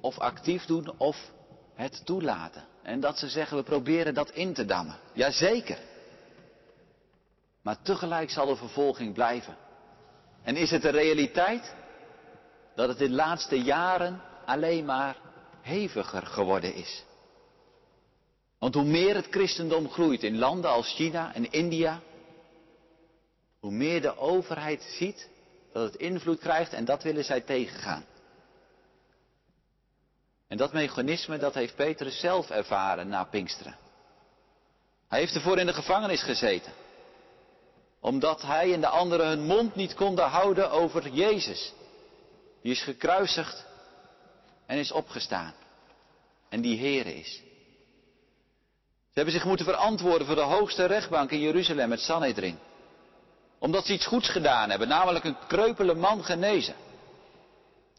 of 0.00 0.18
actief 0.18 0.64
doen 0.64 0.98
of 0.98 1.32
het 1.74 2.02
toelaten. 2.04 2.64
En 2.84 3.00
dat 3.00 3.18
ze 3.18 3.28
zeggen 3.28 3.56
we 3.56 3.62
proberen 3.62 4.14
dat 4.14 4.30
in 4.30 4.54
te 4.54 4.64
dammen. 4.64 4.96
Jazeker. 5.12 5.78
Maar 7.62 7.82
tegelijk 7.82 8.30
zal 8.30 8.46
de 8.46 8.56
vervolging 8.56 9.14
blijven. 9.14 9.56
En 10.42 10.56
is 10.56 10.70
het 10.70 10.84
een 10.84 10.90
realiteit 10.90 11.74
dat 12.74 12.88
het 12.88 13.00
in 13.00 13.08
de 13.08 13.14
laatste 13.14 13.62
jaren 13.62 14.20
alleen 14.44 14.84
maar 14.84 15.16
heviger 15.60 16.26
geworden 16.26 16.74
is? 16.74 17.04
Want 18.58 18.74
hoe 18.74 18.84
meer 18.84 19.14
het 19.14 19.26
christendom 19.30 19.88
groeit 19.88 20.22
in 20.22 20.38
landen 20.38 20.70
als 20.70 20.94
China 20.94 21.34
en 21.34 21.50
India, 21.50 22.00
hoe 23.60 23.72
meer 23.72 24.00
de 24.00 24.18
overheid 24.18 24.82
ziet 24.82 25.28
dat 25.72 25.92
het 25.92 26.00
invloed 26.00 26.38
krijgt 26.38 26.72
en 26.72 26.84
dat 26.84 27.02
willen 27.02 27.24
zij 27.24 27.40
tegengaan. 27.40 28.04
En 30.54 30.60
dat 30.60 30.72
mechanisme, 30.72 31.38
dat 31.38 31.54
heeft 31.54 31.76
Petrus 31.76 32.20
zelf 32.20 32.50
ervaren 32.50 33.08
na 33.08 33.24
Pinksteren. 33.24 33.76
Hij 35.08 35.18
heeft 35.18 35.34
ervoor 35.34 35.58
in 35.58 35.66
de 35.66 35.72
gevangenis 35.72 36.22
gezeten. 36.22 36.72
Omdat 38.00 38.42
hij 38.42 38.72
en 38.72 38.80
de 38.80 38.88
anderen 38.88 39.26
hun 39.26 39.44
mond 39.44 39.74
niet 39.74 39.94
konden 39.94 40.28
houden 40.28 40.70
over 40.70 41.08
Jezus. 41.08 41.72
Die 42.62 42.72
is 42.72 42.82
gekruisigd 42.82 43.64
en 44.66 44.78
is 44.78 44.92
opgestaan. 44.92 45.54
En 46.48 46.60
die 46.60 46.78
Heer 46.78 47.06
is. 47.06 47.32
Ze 49.04 49.12
hebben 49.12 49.34
zich 49.34 49.44
moeten 49.44 49.66
verantwoorden 49.66 50.26
voor 50.26 50.36
de 50.36 50.42
hoogste 50.42 50.84
rechtbank 50.84 51.30
in 51.30 51.40
Jeruzalem, 51.40 51.90
het 51.90 52.00
Sanhedrin 52.00 52.58
omdat 53.58 53.86
ze 53.86 53.92
iets 53.92 54.06
goeds 54.06 54.28
gedaan 54.28 54.70
hebben, 54.70 54.88
namelijk 54.88 55.24
een 55.24 55.36
kreupele 55.46 55.94
man 55.94 56.24
genezen. 56.24 56.74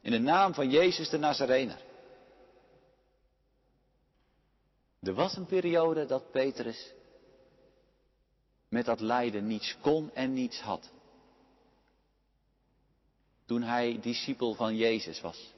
In 0.02 0.12
de 0.12 0.20
naam 0.20 0.54
van 0.54 0.70
Jezus 0.70 1.10
de 1.10 1.18
Nazarener. 1.18 1.85
Er 5.06 5.14
was 5.14 5.36
een 5.36 5.46
periode 5.46 6.06
dat 6.06 6.32
Petrus 6.32 6.94
met 8.70 8.86
dat 8.86 9.00
lijden 9.00 9.48
niets 9.48 9.78
kon 9.82 10.12
en 10.14 10.34
niets 10.34 10.60
had. 10.60 10.92
Toen 13.46 13.62
hij 13.62 14.00
discipel 14.02 14.54
van 14.54 14.76
Jezus 14.76 15.22
was. 15.22 15.54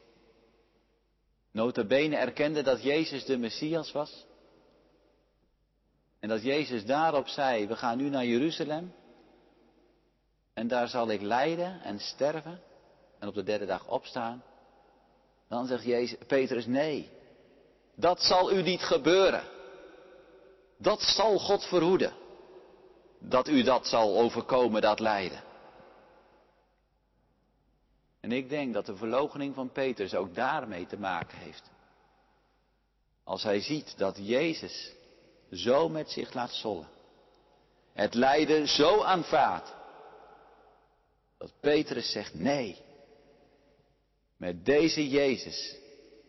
Notabene 1.51 2.15
erkende 2.15 2.61
dat 2.61 2.83
Jezus 2.83 3.25
de 3.25 3.37
Messias 3.37 3.91
was. 3.91 4.25
En 6.19 6.29
dat 6.29 6.43
Jezus 6.43 6.85
daarop 6.85 7.27
zei, 7.27 7.67
we 7.67 7.75
gaan 7.75 7.97
nu 7.97 8.09
naar 8.09 8.25
Jeruzalem. 8.25 8.93
En 10.53 10.67
daar 10.67 10.87
zal 10.87 11.09
ik 11.09 11.21
lijden 11.21 11.81
en 11.81 11.99
sterven 11.99 12.61
en 13.19 13.27
op 13.27 13.33
de 13.33 13.43
derde 13.43 13.65
dag 13.65 13.87
opstaan. 13.87 14.43
Dan 15.47 15.67
zegt 15.67 15.83
Jezus, 15.83 16.17
Petrus, 16.27 16.65
nee, 16.65 17.16
dat 17.99 18.21
zal 18.21 18.51
u 18.51 18.61
niet 18.61 18.81
gebeuren. 18.81 19.43
Dat 20.77 21.01
zal 21.01 21.39
God 21.39 21.65
verhoeden. 21.65 22.13
Dat 23.19 23.47
u 23.47 23.63
dat 23.63 23.87
zal 23.87 24.17
overkomen, 24.17 24.81
dat 24.81 24.99
lijden. 24.99 25.43
En 28.19 28.31
ik 28.31 28.49
denk 28.49 28.73
dat 28.73 28.85
de 28.85 28.95
verloochening 28.95 29.55
van 29.55 29.71
Petrus 29.71 30.15
ook 30.15 30.35
daarmee 30.35 30.85
te 30.85 30.97
maken 30.97 31.37
heeft. 31.37 31.69
Als 33.23 33.43
hij 33.43 33.61
ziet 33.61 33.97
dat 33.97 34.17
Jezus 34.19 34.93
zo 35.51 35.89
met 35.89 36.09
zich 36.09 36.33
laat 36.33 36.51
zollen. 36.51 36.87
Het 37.93 38.13
lijden 38.13 38.67
zo 38.67 39.01
aanvaardt. 39.01 39.75
Dat 41.37 41.51
Petrus 41.59 42.11
zegt, 42.11 42.33
nee, 42.33 42.81
met 44.37 44.65
deze 44.65 45.09
Jezus 45.09 45.75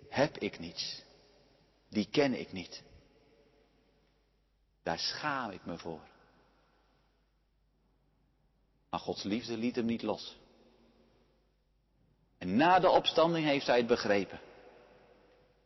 heb 0.09 0.39
ik 0.39 0.59
niets. 0.59 1.07
Die 1.89 2.09
ken 2.11 2.41
ik 2.41 2.53
niet. 2.53 2.83
Daar 4.83 4.99
schaam 4.99 5.51
ik 5.51 5.65
me 5.65 5.79
voor. 5.79 6.01
Maar 8.91 9.01
Gods 9.01 9.23
liefde 9.23 9.57
liet 9.57 9.77
hem 9.77 9.85
niet 9.85 10.03
los. 10.03 10.37
En 12.39 12.57
na 12.57 12.79
de 12.79 12.91
opstanding 12.91 13.47
heeft 13.47 13.67
hij 13.67 13.77
het 13.77 13.87
begrepen. 13.87 14.41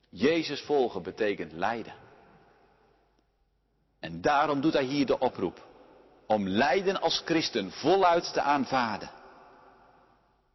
Jezus 0.09 0.61
volgen 0.61 1.03
betekent 1.03 1.53
lijden. 1.53 1.95
En 3.99 4.21
daarom 4.21 4.61
doet 4.61 4.73
hij 4.73 4.85
hier 4.85 5.07
de 5.07 5.19
oproep 5.19 5.67
om 6.27 6.49
lijden 6.49 7.01
als 7.01 7.23
christen 7.25 7.71
voluit 7.71 8.33
te 8.33 8.41
aanvaarden 8.41 9.11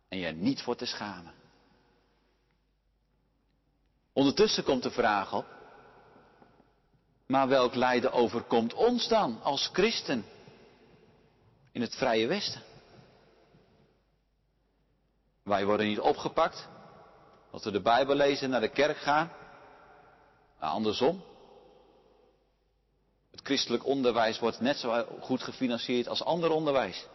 en 0.07 0.17
je 0.17 0.31
niet 0.31 0.61
voor 0.61 0.75
te 0.75 0.85
schamen. 0.85 1.33
Ondertussen 4.13 4.63
komt 4.63 4.83
de 4.83 4.91
vraag 4.91 5.33
op, 5.33 5.45
maar 7.27 7.47
welk 7.47 7.75
lijden 7.75 8.11
overkomt 8.11 8.73
ons 8.73 9.07
dan 9.07 9.41
als 9.41 9.69
christen 9.73 10.25
in 11.71 11.81
het 11.81 11.95
vrije 11.95 12.27
Westen? 12.27 12.61
Wij 15.43 15.65
worden 15.65 15.87
niet 15.87 15.99
opgepakt 15.99 16.67
als 17.51 17.63
we 17.63 17.71
de 17.71 17.81
Bijbel 17.81 18.15
lezen 18.15 18.43
en 18.43 18.49
naar 18.49 18.61
de 18.61 18.69
kerk 18.69 18.97
gaan. 18.97 19.31
Nou, 20.59 20.73
andersom. 20.73 21.23
Het 23.31 23.41
christelijk 23.43 23.85
onderwijs 23.85 24.39
wordt 24.39 24.59
net 24.59 24.77
zo 24.77 25.05
goed 25.21 25.43
gefinancierd 25.43 26.07
als 26.07 26.23
ander 26.23 26.51
onderwijs. 26.51 27.07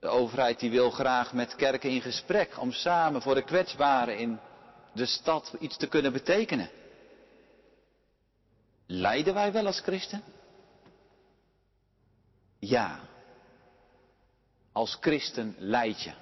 De 0.00 0.08
overheid 0.08 0.60
die 0.60 0.70
wil 0.70 0.90
graag 0.90 1.32
met 1.32 1.54
kerken 1.54 1.90
in 1.90 2.00
gesprek 2.00 2.60
om 2.60 2.72
samen 2.72 3.22
voor 3.22 3.34
de 3.34 3.44
kwetsbaren 3.44 4.18
in 4.18 4.38
de 4.92 5.06
stad 5.06 5.54
iets 5.58 5.76
te 5.76 5.86
kunnen 5.86 6.12
betekenen. 6.12 6.70
Lijden 8.86 9.34
wij 9.34 9.52
wel 9.52 9.66
als 9.66 9.80
christen? 9.80 10.22
Ja. 12.58 13.00
Als 14.72 14.96
christen 15.00 15.54
leid 15.58 16.02
je. 16.02 16.12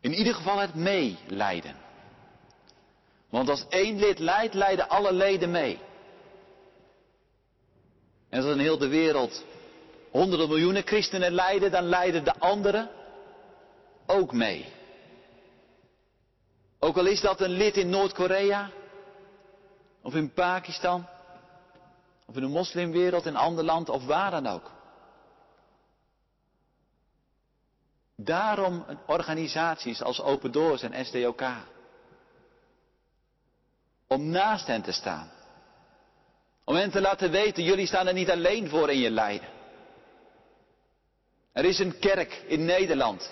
In 0.00 0.12
ieder 0.12 0.34
geval 0.34 0.58
het 0.58 0.74
meelijden. 0.74 1.76
Want 3.30 3.48
als 3.48 3.66
één 3.68 3.98
lid 3.98 4.18
lijdt, 4.18 4.54
lijden 4.54 4.88
alle 4.88 5.12
leden 5.12 5.50
mee. 5.50 5.78
En 8.28 8.42
als 8.42 8.52
in 8.52 8.58
heel 8.58 8.78
de 8.78 8.88
wereld 8.88 9.44
honderden 10.10 10.48
miljoenen 10.48 10.86
christenen 10.86 11.32
lijden, 11.32 11.70
dan 11.70 11.84
lijden 11.84 12.24
de 12.24 12.34
anderen 12.38 12.90
ook 14.06 14.32
mee. 14.32 14.66
Ook 16.78 16.96
al 16.96 17.06
is 17.06 17.20
dat 17.20 17.40
een 17.40 17.50
lid 17.50 17.76
in 17.76 17.90
Noord-Korea, 17.90 18.70
of 20.02 20.14
in 20.14 20.32
Pakistan, 20.32 21.06
of 22.26 22.34
in 22.34 22.40
de 22.40 22.48
moslimwereld, 22.48 23.26
in 23.26 23.34
een 23.34 23.40
ander 23.40 23.64
land, 23.64 23.88
of 23.88 24.04
waar 24.04 24.30
dan 24.30 24.46
ook. 24.46 24.70
Daarom 28.16 28.84
organisaties 29.06 30.02
als 30.02 30.20
Open 30.20 30.52
Doors 30.52 30.82
en 30.82 31.04
SDOK. 31.04 31.42
Om 34.06 34.28
naast 34.28 34.66
hen 34.66 34.82
te 34.82 34.92
staan. 34.92 35.30
Om 36.64 36.74
hen 36.74 36.90
te 36.90 37.00
laten 37.00 37.30
weten, 37.30 37.64
jullie 37.64 37.86
staan 37.86 38.06
er 38.06 38.12
niet 38.12 38.30
alleen 38.30 38.68
voor 38.68 38.90
in 38.90 38.98
je 38.98 39.10
lijden. 39.10 39.48
Er 41.52 41.64
is 41.64 41.78
een 41.78 41.98
kerk 41.98 42.44
in 42.46 42.64
Nederland 42.64 43.30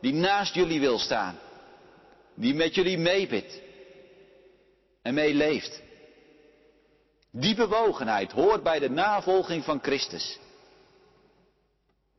die 0.00 0.12
naast 0.12 0.54
jullie 0.54 0.80
wil 0.80 0.98
staan. 0.98 1.38
Die 2.34 2.54
met 2.54 2.74
jullie 2.74 2.98
meebidt 2.98 3.60
en 5.02 5.14
meeleeft. 5.14 5.82
Die 7.38 7.54
bewogenheid 7.54 8.32
hoort 8.32 8.62
bij 8.62 8.78
de 8.78 8.90
navolging 8.90 9.64
van 9.64 9.80
Christus. 9.82 10.38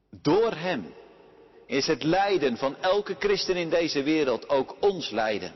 Door 0.10 0.53
Hem 0.53 0.93
is 1.65 1.88
het 1.88 2.03
lijden 2.03 2.58
van 2.58 2.77
elke 2.77 3.15
christen 3.19 3.55
in 3.55 3.69
deze 3.69 4.03
wereld 4.03 4.49
ook 4.49 4.75
ons 4.79 5.10
lijden. 5.10 5.53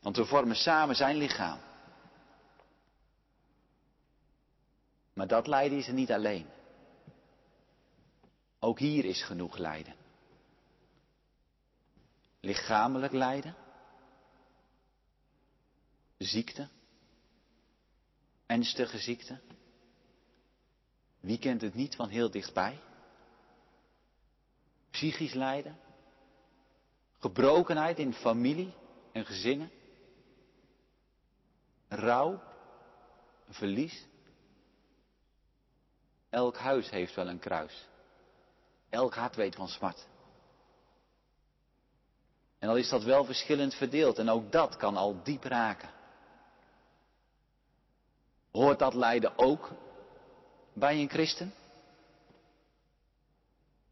Want 0.00 0.16
we 0.16 0.24
vormen 0.24 0.56
samen 0.56 0.96
zijn 0.96 1.16
lichaam. 1.16 1.58
Maar 5.12 5.26
dat 5.26 5.46
lijden 5.46 5.78
is 5.78 5.86
er 5.86 5.92
niet 5.92 6.12
alleen. 6.12 6.46
Ook 8.58 8.78
hier 8.78 9.04
is 9.04 9.22
genoeg 9.22 9.56
lijden. 9.56 9.94
Lichamelijk 12.40 13.12
lijden. 13.12 13.54
Ziekte. 16.18 16.68
Ernstige 18.48 18.98
ziekte. 18.98 19.40
Wie 21.20 21.38
kent 21.38 21.60
het 21.60 21.74
niet 21.74 21.96
van 21.96 22.08
heel 22.08 22.30
dichtbij? 22.30 22.80
Psychisch 24.90 25.34
lijden. 25.34 25.78
Gebrokenheid 27.18 27.98
in 27.98 28.12
familie 28.12 28.72
en 29.12 29.24
gezinnen. 29.26 29.70
Rouw. 31.88 32.42
Verlies. 33.48 34.06
Elk 36.30 36.56
huis 36.56 36.90
heeft 36.90 37.14
wel 37.14 37.28
een 37.28 37.38
kruis. 37.38 37.88
Elk 38.88 39.14
hart 39.14 39.36
weet 39.36 39.54
van 39.54 39.68
smart. 39.68 40.06
En 42.58 42.68
al 42.68 42.76
is 42.76 42.88
dat 42.88 43.02
wel 43.02 43.24
verschillend 43.24 43.74
verdeeld 43.74 44.18
en 44.18 44.28
ook 44.28 44.52
dat 44.52 44.76
kan 44.76 44.96
al 44.96 45.22
diep 45.22 45.44
raken. 45.44 45.96
Hoort 48.50 48.78
dat 48.78 48.94
lijden 48.94 49.38
ook 49.38 49.70
bij 50.72 51.00
een 51.00 51.08
christen? 51.08 51.54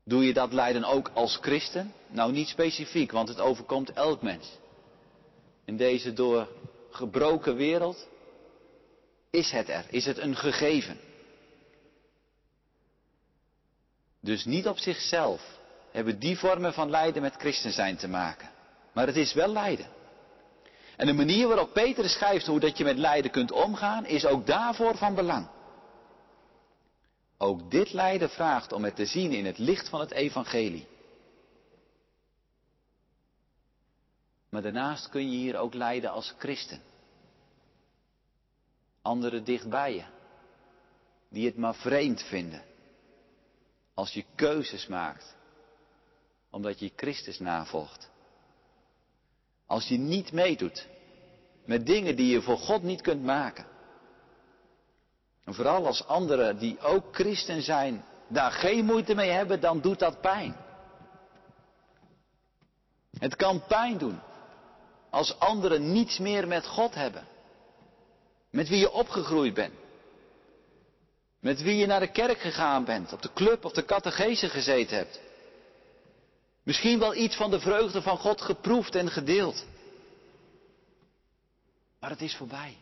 Doe 0.04 0.24
je 0.24 0.32
dat 0.32 0.52
lijden 0.52 0.84
ook 0.84 1.10
als 1.14 1.36
christen? 1.36 1.92
Nou, 2.06 2.32
niet 2.32 2.48
specifiek, 2.48 3.12
want 3.12 3.28
het 3.28 3.40
overkomt 3.40 3.92
elk 3.92 4.22
mens. 4.22 4.58
In 5.64 5.76
deze 5.76 6.12
door 6.12 6.48
gebroken 6.90 7.56
wereld 7.56 8.08
is 9.30 9.50
het 9.50 9.68
er, 9.68 9.86
is 9.90 10.04
het 10.04 10.18
een 10.18 10.36
gegeven. 10.36 10.98
Dus 14.20 14.44
niet 14.44 14.68
op 14.68 14.78
zichzelf 14.78 15.58
hebben 15.90 16.18
die 16.18 16.38
vormen 16.38 16.72
van 16.72 16.90
lijden 16.90 17.22
met 17.22 17.34
christen 17.36 17.72
zijn 17.72 17.96
te 17.96 18.08
maken. 18.08 18.50
Maar 18.92 19.06
het 19.06 19.16
is 19.16 19.32
wel 19.32 19.48
lijden. 19.48 19.86
En 20.96 21.06
de 21.06 21.12
manier 21.12 21.48
waarop 21.48 21.72
Peter 21.72 22.08
schrijft 22.08 22.46
hoe 22.46 22.60
dat 22.60 22.78
je 22.78 22.84
met 22.84 22.98
lijden 22.98 23.30
kunt 23.30 23.52
omgaan, 23.52 24.06
is 24.06 24.26
ook 24.26 24.46
daarvoor 24.46 24.96
van 24.96 25.14
belang. 25.14 25.48
Ook 27.38 27.70
dit 27.70 27.92
lijden 27.92 28.30
vraagt 28.30 28.72
om 28.72 28.84
het 28.84 28.96
te 28.96 29.06
zien 29.06 29.32
in 29.32 29.46
het 29.46 29.58
licht 29.58 29.88
van 29.88 30.00
het 30.00 30.10
evangelie. 30.10 30.86
Maar 34.48 34.62
daarnaast 34.62 35.08
kun 35.08 35.30
je 35.30 35.36
hier 35.36 35.56
ook 35.56 35.74
lijden 35.74 36.10
als 36.10 36.34
christen. 36.38 36.80
Anderen 39.02 39.44
dichtbij 39.44 39.94
je, 39.94 40.04
die 41.28 41.46
het 41.46 41.56
maar 41.56 41.74
vreemd 41.74 42.22
vinden. 42.22 42.62
Als 43.94 44.12
je 44.12 44.24
keuzes 44.34 44.86
maakt, 44.86 45.36
omdat 46.50 46.78
je 46.78 46.92
Christus 46.96 47.38
navolgt. 47.38 48.10
Als 49.66 49.88
je 49.88 49.98
niet 49.98 50.32
meedoet 50.32 50.86
met 51.64 51.86
dingen 51.86 52.16
die 52.16 52.32
je 52.32 52.42
voor 52.42 52.58
God 52.58 52.82
niet 52.82 53.00
kunt 53.00 53.22
maken. 53.22 53.66
En 55.44 55.54
vooral 55.54 55.86
als 55.86 56.06
anderen 56.06 56.58
die 56.58 56.80
ook 56.80 57.14
christen 57.14 57.62
zijn, 57.62 58.04
daar 58.28 58.50
geen 58.50 58.84
moeite 58.84 59.14
mee 59.14 59.30
hebben, 59.30 59.60
dan 59.60 59.80
doet 59.80 59.98
dat 59.98 60.20
pijn. 60.20 60.56
Het 63.18 63.36
kan 63.36 63.66
pijn 63.66 63.98
doen 63.98 64.20
als 65.10 65.38
anderen 65.38 65.92
niets 65.92 66.18
meer 66.18 66.48
met 66.48 66.66
God 66.66 66.94
hebben. 66.94 67.26
Met 68.50 68.68
wie 68.68 68.78
je 68.78 68.92
opgegroeid 68.92 69.54
bent. 69.54 69.74
Met 71.40 71.62
wie 71.62 71.76
je 71.76 71.86
naar 71.86 72.00
de 72.00 72.10
kerk 72.10 72.38
gegaan 72.38 72.84
bent, 72.84 73.12
op 73.12 73.22
de 73.22 73.32
club 73.32 73.64
of 73.64 73.72
de 73.72 73.84
catechese 73.84 74.48
gezeten 74.48 74.96
hebt. 74.96 75.20
Misschien 76.66 76.98
wel 76.98 77.14
iets 77.14 77.36
van 77.36 77.50
de 77.50 77.60
vreugde 77.60 78.02
van 78.02 78.18
God 78.18 78.40
geproefd 78.40 78.94
en 78.94 79.10
gedeeld. 79.10 79.66
Maar 82.00 82.10
het 82.10 82.20
is 82.20 82.36
voorbij. 82.36 82.76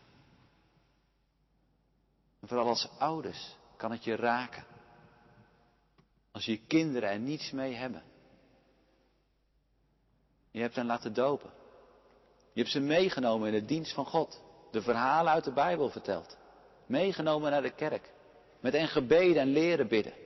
En 2.41 2.49
vooral 2.49 2.69
als 2.69 2.89
ouders 2.99 3.57
kan 3.77 3.91
het 3.91 4.05
je 4.05 4.17
raken. 4.17 4.65
Als 6.33 6.45
je 6.45 6.57
kinderen 6.67 7.11
er 7.11 7.19
niets 7.19 7.51
mee 7.51 7.75
hebben. 7.75 8.03
Je 10.51 10.61
hebt 10.61 10.77
hen 10.77 10.87
laten 10.87 11.15
dopen. 11.15 11.51
Je 12.53 12.61
hebt 12.61 12.73
ze 12.73 12.81
meegenomen 12.81 13.49
in 13.49 13.61
de 13.61 13.67
dienst 13.67 13.93
van 13.93 14.07
God. 14.07 14.41
De 14.71 14.83
verhalen 14.83 15.33
uit 15.33 15.45
de 15.45 15.53
Bijbel 15.53 15.91
verteld. 15.91 16.37
Meegenomen 16.87 17.51
naar 17.51 17.63
de 17.63 17.75
kerk. 17.75 18.13
Met 18.61 18.73
hen 18.73 18.89
gebeden 18.89 19.43
en 19.43 19.53
leren 19.53 19.89
bidden. 19.89 20.24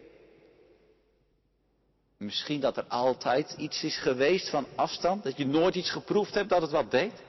Misschien 2.18 2.60
dat 2.60 2.76
er 2.76 2.84
altijd 2.84 3.52
iets 3.52 3.82
is 3.82 3.96
geweest 3.96 4.50
van 4.50 4.66
afstand, 4.74 5.22
dat 5.22 5.36
je 5.36 5.46
nooit 5.46 5.74
iets 5.74 5.90
geproefd 5.90 6.34
hebt 6.34 6.48
dat 6.48 6.62
het 6.62 6.70
wat 6.70 6.90
deed. 6.90 7.22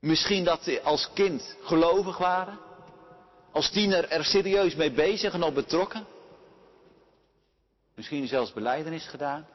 Misschien 0.00 0.44
dat 0.44 0.62
ze 0.62 0.82
als 0.82 1.10
kind 1.14 1.56
gelovig 1.62 2.18
waren, 2.18 2.58
als 3.52 3.70
tiener 3.70 4.08
er 4.08 4.24
serieus 4.24 4.74
mee 4.74 4.90
bezig 4.90 5.32
en 5.32 5.42
op 5.42 5.54
betrokken. 5.54 6.06
Misschien 7.94 8.26
zelfs 8.26 8.52
beleidenis 8.52 9.06
gedaan. 9.06 9.46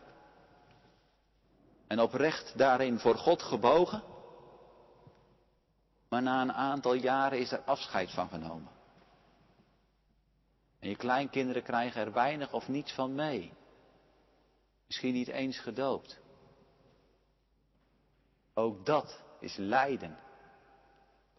En 1.87 1.99
oprecht 1.99 2.57
daarin 2.57 2.99
voor 2.99 3.15
God 3.15 3.41
gebogen. 3.41 4.03
Maar 6.09 6.21
na 6.21 6.41
een 6.41 6.53
aantal 6.53 6.93
jaren 6.93 7.39
is 7.39 7.51
er 7.51 7.61
afscheid 7.65 8.11
van 8.11 8.29
genomen. 8.29 8.71
En 10.79 10.89
je 10.89 10.95
kleinkinderen 10.95 11.63
krijgen 11.63 12.01
er 12.01 12.13
weinig 12.13 12.53
of 12.53 12.67
niets 12.67 12.91
van 12.91 13.15
mee. 13.15 13.51
Misschien 14.87 15.13
niet 15.13 15.27
eens 15.27 15.59
gedoopt. 15.59 16.19
Ook 18.53 18.85
dat 18.85 19.21
is 19.39 19.55
lijden 19.55 20.17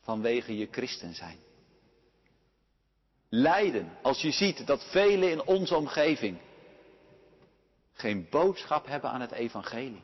vanwege 0.01 0.57
je 0.57 0.69
christen 0.71 1.15
zijn. 1.15 1.39
Lijden 3.29 3.99
als 4.03 4.23
je 4.23 4.31
ziet 4.31 4.67
dat 4.67 4.85
velen 4.85 5.31
in 5.31 5.45
onze 5.45 5.77
omgeving 5.77 6.39
geen 7.93 8.27
boodschap 8.31 8.87
hebben 8.87 9.11
aan 9.11 9.21
het 9.21 9.33
evangelie. 9.33 10.03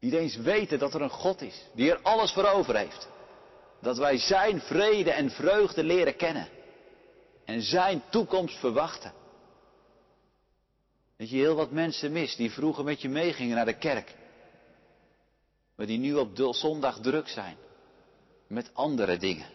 Niet 0.00 0.12
eens 0.12 0.36
weten 0.36 0.78
dat 0.78 0.94
er 0.94 1.02
een 1.02 1.10
God 1.10 1.42
is, 1.42 1.64
die 1.74 1.90
er 1.90 2.02
alles 2.02 2.32
voor 2.32 2.46
over 2.46 2.76
heeft. 2.76 3.08
Dat 3.80 3.98
wij 3.98 4.18
Zijn 4.18 4.60
vrede 4.60 5.10
en 5.10 5.30
vreugde 5.30 5.84
leren 5.84 6.16
kennen. 6.16 6.48
En 7.44 7.62
Zijn 7.62 8.02
toekomst 8.10 8.58
verwachten. 8.58 9.12
Dat 11.18 11.30
je 11.30 11.36
heel 11.36 11.54
wat 11.54 11.70
mensen 11.70 12.12
mist 12.12 12.36
die 12.36 12.50
vroeger 12.50 12.84
met 12.84 13.00
je 13.00 13.08
meegingen 13.08 13.56
naar 13.56 13.64
de 13.64 13.78
kerk. 13.78 14.14
Maar 15.74 15.86
die 15.86 15.98
nu 15.98 16.14
op 16.14 16.36
zondag 16.54 17.00
druk 17.00 17.28
zijn. 17.28 17.56
Met 18.46 18.70
andere 18.74 19.16
dingen. 19.16 19.46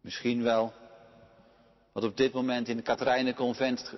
Misschien 0.00 0.42
wel 0.42 0.72
wat 1.92 2.04
op 2.04 2.16
dit 2.16 2.32
moment 2.32 2.68
in 2.68 2.76
het 2.76 3.34
Convent 3.34 3.94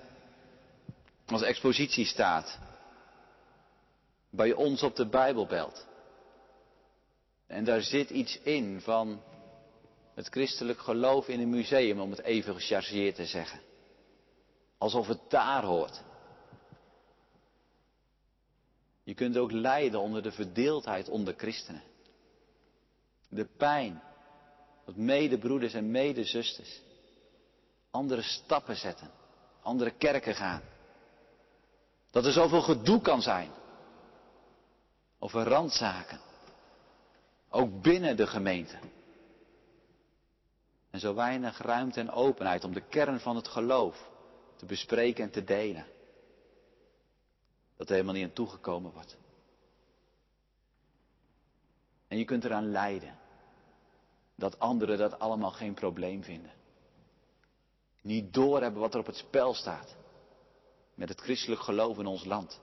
als 1.25 1.41
expositie 1.41 2.05
staat. 2.05 2.59
Bij 4.29 4.53
ons 4.53 4.83
op 4.83 4.95
de 4.95 5.07
Bijbelbelt. 5.07 5.87
En 7.47 7.63
daar 7.63 7.81
zit 7.81 8.09
iets 8.09 8.39
in 8.39 8.81
van 8.81 9.21
het 10.13 10.27
christelijk 10.27 10.79
geloof 10.79 11.27
in 11.27 11.39
een 11.39 11.49
museum, 11.49 11.99
om 11.99 12.09
het 12.09 12.21
even 12.21 12.55
gechargeerd 12.55 13.15
te 13.15 13.25
zeggen. 13.25 13.59
Alsof 14.85 15.07
het 15.07 15.29
daar 15.29 15.63
hoort. 15.63 16.03
Je 19.03 19.13
kunt 19.13 19.37
ook 19.37 19.51
lijden 19.51 19.99
onder 19.99 20.23
de 20.23 20.31
verdeeldheid 20.31 21.09
onder 21.09 21.33
christenen. 21.37 21.83
De 23.29 23.45
pijn. 23.45 24.01
Dat 24.85 24.95
medebroeders 24.95 25.73
en 25.73 25.91
medezusters 25.91 26.81
andere 27.91 28.21
stappen 28.21 28.75
zetten. 28.75 29.11
Andere 29.61 29.91
kerken 29.91 30.35
gaan. 30.35 30.61
Dat 32.11 32.25
er 32.25 32.31
zoveel 32.31 32.61
gedoe 32.61 33.01
kan 33.01 33.21
zijn. 33.21 33.51
Over 35.19 35.43
randzaken. 35.43 36.19
Ook 37.49 37.81
binnen 37.81 38.17
de 38.17 38.27
gemeente. 38.27 38.77
En 40.89 40.99
zo 40.99 41.13
weinig 41.13 41.57
ruimte 41.57 41.99
en 41.99 42.11
openheid 42.11 42.63
om 42.63 42.73
de 42.73 42.87
kern 42.87 43.19
van 43.19 43.35
het 43.35 43.47
geloof 43.47 44.13
te 44.65 44.73
bespreken 44.73 45.23
en 45.23 45.31
te 45.31 45.43
delen. 45.43 45.85
Dat 47.77 47.87
er 47.87 47.93
helemaal 47.93 48.13
niet 48.15 48.23
aan 48.23 48.33
toegekomen 48.33 48.91
wordt. 48.91 49.17
En 52.07 52.17
je 52.17 52.25
kunt 52.25 52.43
eraan 52.43 52.71
lijden 52.71 53.17
dat 54.35 54.59
anderen 54.59 54.97
dat 54.97 55.19
allemaal 55.19 55.51
geen 55.51 55.73
probleem 55.73 56.23
vinden. 56.23 56.51
Niet 58.01 58.33
doorhebben 58.33 58.81
wat 58.81 58.93
er 58.93 58.99
op 58.99 59.05
het 59.05 59.15
spel 59.15 59.53
staat. 59.53 59.95
Met 60.93 61.09
het 61.09 61.21
christelijk 61.21 61.61
geloof 61.61 61.97
in 61.97 62.05
ons 62.05 62.25
land. 62.25 62.61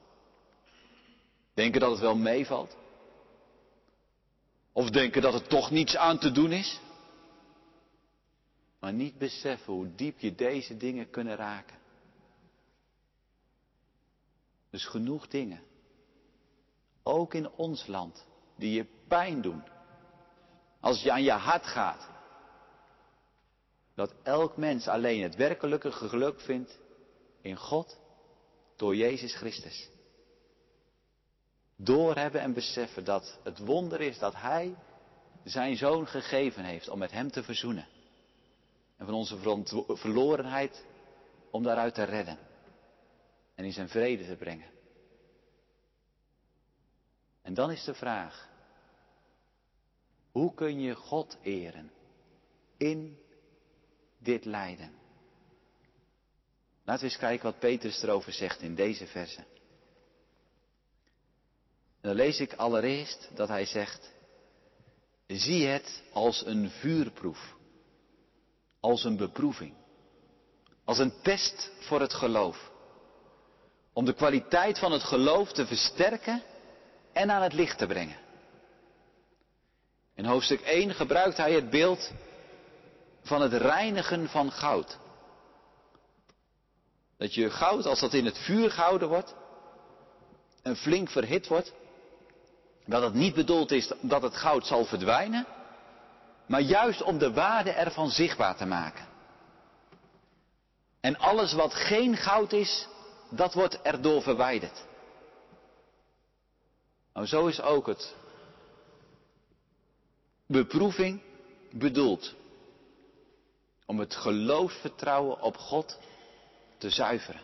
Denken 1.55 1.81
dat 1.81 1.91
het 1.91 2.01
wel 2.01 2.17
meevalt. 2.17 2.77
Of 4.73 4.91
denken 4.91 5.23
dat 5.23 5.35
er 5.35 5.47
toch 5.47 5.71
niets 5.71 5.97
aan 5.97 6.19
te 6.19 6.33
doen 6.33 6.53
is. 6.53 6.81
Maar 8.79 8.93
niet 8.93 9.19
beseffen 9.19 9.73
hoe 9.73 9.95
diep 9.95 10.19
je 10.19 10.35
deze 10.35 10.77
dingen 10.77 11.11
kunnen 11.11 11.37
raken. 11.37 11.81
Dus 14.73 14.85
genoeg 14.85 15.29
dingen. 15.29 15.63
Ook 17.03 17.35
in 17.35 17.51
ons 17.51 17.87
land. 17.87 18.27
Die 18.57 18.73
je 18.73 18.87
pijn 19.09 19.41
doen. 19.41 19.63
Als 20.81 21.03
je 21.03 21.13
aan 21.13 21.23
je 21.23 21.31
hart 21.31 21.67
gaat. 21.67 22.09
Dat 23.95 24.15
elk 24.23 24.57
mens 24.57 24.89
alleen 24.89 25.23
het 25.23 25.35
werkelijke 25.35 25.93
geluk 25.93 26.41
vindt 26.41 26.79
in 27.41 27.57
God 27.57 27.99
door 28.77 28.97
Jezus 28.97 29.35
Christus. 29.35 29.91
Doorhebben 31.77 32.41
en 32.41 32.53
beseffen 32.53 33.05
dat 33.05 33.39
het 33.43 33.59
wonder 33.59 34.01
is 34.01 34.19
dat 34.19 34.35
Hij 34.35 34.77
zijn 35.45 35.77
zoon 35.77 36.07
gegeven 36.07 36.65
heeft 36.65 36.89
om 36.89 36.99
met 36.99 37.11
Hem 37.11 37.31
te 37.31 37.43
verzoenen. 37.43 37.87
En 38.97 39.07
van 39.07 39.15
onze 39.15 39.37
verlorenheid 39.89 40.85
om 41.51 41.63
daaruit 41.63 41.95
te 41.95 42.03
redden. 42.03 42.39
En 43.55 43.65
in 43.65 43.73
zijn 43.73 43.89
vrede 43.89 44.27
te 44.27 44.37
brengen. 44.37 44.71
En 47.43 47.55
dan 47.55 47.71
is 47.71 47.85
de 47.85 47.95
vraag, 47.95 48.49
hoe 50.31 50.55
kun 50.55 50.81
je 50.81 50.95
God 50.95 51.39
eren 51.43 51.93
in 52.77 53.19
dit 54.19 54.45
lijden? 54.45 55.01
Laten 56.85 57.05
we 57.05 57.11
eens 57.11 57.21
kijken 57.21 57.45
wat 57.45 57.59
Petrus 57.59 58.03
erover 58.03 58.33
zegt 58.33 58.61
in 58.61 58.75
deze 58.75 59.07
verse. 59.07 59.45
En 62.01 62.09
dan 62.09 62.15
lees 62.15 62.41
ik 62.41 62.55
allereerst 62.55 63.31
dat 63.35 63.49
hij 63.49 63.65
zegt, 63.67 64.13
zie 65.27 65.67
het 65.67 66.03
als 66.13 66.47
een 66.47 66.71
vuurproef, 66.71 67.57
als 68.81 69.05
een 69.05 69.17
beproeving, 69.17 69.75
als 70.85 70.99
een 70.99 71.23
test 71.23 71.73
voor 71.81 72.01
het 72.01 72.15
geloof. 72.15 72.72
Om 73.93 74.05
de 74.05 74.13
kwaliteit 74.13 74.79
van 74.79 74.93
het 74.93 75.03
geloof 75.03 75.53
te 75.53 75.67
versterken 75.67 76.43
en 77.13 77.31
aan 77.31 77.43
het 77.43 77.53
licht 77.53 77.79
te 77.79 77.87
brengen. 77.87 78.17
In 80.15 80.25
hoofdstuk 80.25 80.61
1 80.61 80.95
gebruikt 80.95 81.37
hij 81.37 81.53
het 81.53 81.71
beeld 81.71 82.13
van 83.23 83.41
het 83.41 83.53
reinigen 83.53 84.29
van 84.29 84.53
goud. 84.53 84.99
Dat 87.19 87.35
je 87.35 87.51
goud, 87.51 87.87
als 87.87 88.01
dat 88.01 88.15
in 88.15 88.25
het 88.25 88.39
vuur 88.39 88.71
gehouden 88.71 89.09
wordt 89.09 89.35
en 90.63 90.77
flink 90.77 91.11
verhit 91.11 91.49
wordt, 91.49 91.73
dat 92.87 93.03
het 93.03 93.15
niet 93.15 93.35
bedoeld 93.35 93.71
is 93.71 93.93
dat 94.01 94.23
het 94.23 94.37
goud 94.37 94.67
zal 94.67 94.85
verdwijnen, 94.85 95.47
maar 96.47 96.61
juist 96.61 97.03
om 97.03 97.19
de 97.19 97.33
waarde 97.33 97.71
ervan 97.71 98.11
zichtbaar 98.11 98.57
te 98.57 98.67
maken. 98.67 99.07
En 101.01 101.19
alles 101.19 101.53
wat 101.53 101.75
geen 101.75 102.17
goud 102.17 102.53
is, 102.53 102.89
dat 103.33 103.55
wordt 103.55 103.83
erdoor 103.83 104.23
verwijderd. 104.23 104.85
Nou, 107.13 107.27
zo 107.27 107.47
is 107.47 107.61
ook 107.61 107.87
het 107.87 108.15
beproeving 110.47 111.23
bedoeld. 111.71 112.35
Om 113.87 113.99
het 113.99 114.15
geloofsvertrouwen 114.15 115.41
op 115.41 115.57
God 115.57 115.99
te 116.79 116.91
zuiveren 116.91 117.43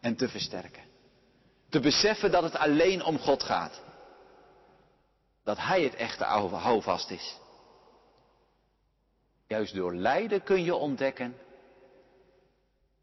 en 0.00 0.16
te 0.16 0.28
versterken. 0.28 0.84
Te 1.68 1.80
beseffen 1.80 2.30
dat 2.30 2.42
het 2.42 2.56
alleen 2.56 3.04
om 3.04 3.18
God 3.18 3.42
gaat. 3.42 3.80
Dat 5.42 5.58
Hij 5.58 5.82
het 5.82 5.94
echte 5.94 6.24
houvast 6.24 7.10
is. 7.10 7.36
Juist 9.46 9.74
door 9.74 9.94
lijden 9.94 10.42
kun 10.42 10.64
je 10.64 10.74
ontdekken 10.74 11.36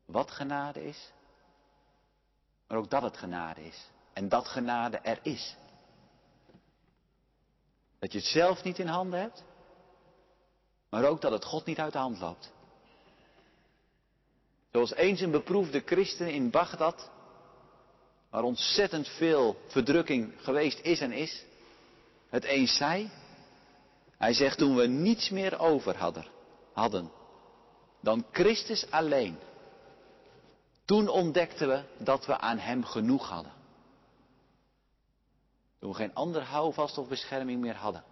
wat 0.05 0.31
genade 0.31 0.85
is, 0.85 1.11
maar 2.73 2.81
ook 2.81 2.89
dat 2.89 3.01
het 3.01 3.17
genade 3.17 3.65
is. 3.65 3.87
En 4.13 4.29
dat 4.29 4.47
genade 4.47 4.97
er 4.97 5.19
is. 5.21 5.55
Dat 7.99 8.11
je 8.11 8.17
het 8.17 8.27
zelf 8.27 8.63
niet 8.63 8.79
in 8.79 8.87
handen 8.87 9.19
hebt, 9.19 9.43
maar 10.89 11.05
ook 11.05 11.21
dat 11.21 11.31
het 11.31 11.45
God 11.45 11.65
niet 11.65 11.79
uit 11.79 11.91
de 11.91 11.97
hand 11.97 12.19
loopt. 12.19 12.51
Zoals 14.71 14.93
eens 14.93 15.21
een 15.21 15.31
beproefde 15.31 15.81
christen 15.85 16.33
in 16.33 16.49
Bagdad, 16.49 17.09
waar 18.29 18.43
ontzettend 18.43 19.07
veel 19.07 19.57
verdrukking 19.67 20.33
geweest 20.37 20.79
is 20.79 20.99
en 20.99 21.11
is, 21.11 21.45
het 22.29 22.43
eens 22.43 22.75
zei. 22.77 23.11
Hij 24.17 24.33
zegt 24.33 24.57
toen 24.57 24.75
we 24.75 24.87
niets 24.87 25.29
meer 25.29 25.59
over 25.59 25.97
hadden, 25.97 26.27
hadden 26.71 27.11
dan 27.99 28.25
Christus 28.31 28.91
alleen. 28.91 29.37
Toen 30.85 31.07
ontdekten 31.07 31.67
we 31.67 31.83
dat 31.97 32.25
we 32.25 32.37
aan 32.37 32.57
Hem 32.57 32.83
genoeg 32.83 33.29
hadden. 33.29 33.53
Toen 35.79 35.89
we 35.89 35.95
geen 35.95 36.13
ander 36.13 36.43
houvast 36.43 36.97
of 36.97 37.07
bescherming 37.07 37.61
meer 37.61 37.75
hadden. 37.75 38.03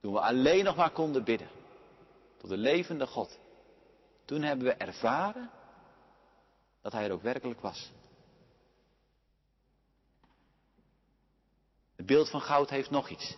Toen 0.00 0.12
we 0.12 0.20
alleen 0.20 0.64
nog 0.64 0.76
maar 0.76 0.90
konden 0.90 1.24
bidden 1.24 1.48
tot 2.36 2.50
de 2.50 2.56
levende 2.56 3.06
God. 3.06 3.38
Toen 4.24 4.42
hebben 4.42 4.66
we 4.66 4.74
ervaren 4.74 5.50
dat 6.82 6.92
Hij 6.92 7.04
er 7.04 7.12
ook 7.12 7.22
werkelijk 7.22 7.60
was. 7.60 7.90
Het 11.96 12.06
beeld 12.06 12.30
van 12.30 12.40
goud 12.40 12.70
heeft 12.70 12.90
nog 12.90 13.08
iets. 13.08 13.36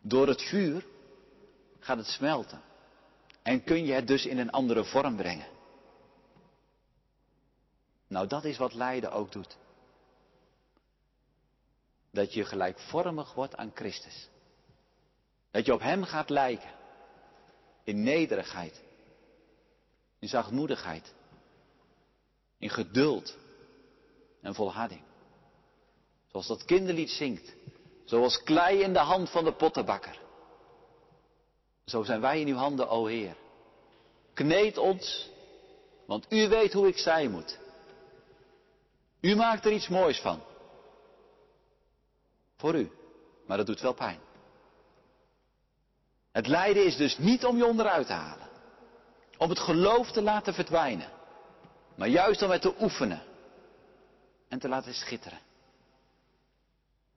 Door 0.00 0.28
het 0.28 0.42
vuur 0.42 0.86
gaat 1.78 1.96
het 1.96 2.06
smelten. 2.06 2.62
En 3.42 3.64
kun 3.64 3.84
je 3.84 3.92
het 3.92 4.06
dus 4.06 4.26
in 4.26 4.38
een 4.38 4.50
andere 4.50 4.84
vorm 4.84 5.16
brengen. 5.16 5.46
Nou, 8.06 8.26
dat 8.26 8.44
is 8.44 8.56
wat 8.56 8.74
lijden 8.74 9.12
ook 9.12 9.32
doet. 9.32 9.56
Dat 12.10 12.32
je 12.34 12.44
gelijkvormig 12.44 13.34
wordt 13.34 13.56
aan 13.56 13.70
Christus. 13.74 14.28
Dat 15.50 15.66
je 15.66 15.72
op 15.72 15.80
Hem 15.80 16.04
gaat 16.04 16.30
lijken. 16.30 16.70
In 17.84 18.02
nederigheid. 18.02 18.82
In 20.18 20.28
zachtmoedigheid. 20.28 21.14
In 22.58 22.70
geduld. 22.70 23.36
en 24.40 24.54
volharding. 24.54 25.02
Zoals 26.30 26.46
dat 26.46 26.64
kinderlied 26.64 27.10
zingt. 27.10 27.54
Zoals 28.04 28.42
klei 28.42 28.80
in 28.80 28.92
de 28.92 28.98
hand 28.98 29.30
van 29.30 29.44
de 29.44 29.52
pottenbakker. 29.52 30.20
Zo 31.92 32.02
zijn 32.02 32.20
wij 32.20 32.40
in 32.40 32.48
uw 32.48 32.56
handen, 32.56 32.88
o 32.88 33.06
Heer. 33.06 33.36
Kneed 34.34 34.78
ons, 34.78 35.30
want 36.06 36.26
u 36.28 36.48
weet 36.48 36.72
hoe 36.72 36.86
ik 36.86 36.98
zijn 36.98 37.30
moet. 37.30 37.58
U 39.20 39.36
maakt 39.36 39.64
er 39.64 39.72
iets 39.72 39.88
moois 39.88 40.20
van. 40.20 40.42
Voor 42.56 42.74
u, 42.74 42.90
maar 43.46 43.56
dat 43.56 43.66
doet 43.66 43.80
wel 43.80 43.92
pijn. 43.92 44.18
Het 46.30 46.46
lijden 46.46 46.84
is 46.84 46.96
dus 46.96 47.18
niet 47.18 47.44
om 47.44 47.56
je 47.56 47.66
onderuit 47.66 48.06
te 48.06 48.12
halen. 48.12 48.48
Om 49.38 49.48
het 49.48 49.58
geloof 49.58 50.10
te 50.10 50.22
laten 50.22 50.54
verdwijnen. 50.54 51.10
Maar 51.96 52.08
juist 52.08 52.42
om 52.42 52.50
het 52.50 52.62
te 52.62 52.74
oefenen. 52.80 53.22
En 54.48 54.58
te 54.58 54.68
laten 54.68 54.94
schitteren. 54.94 55.40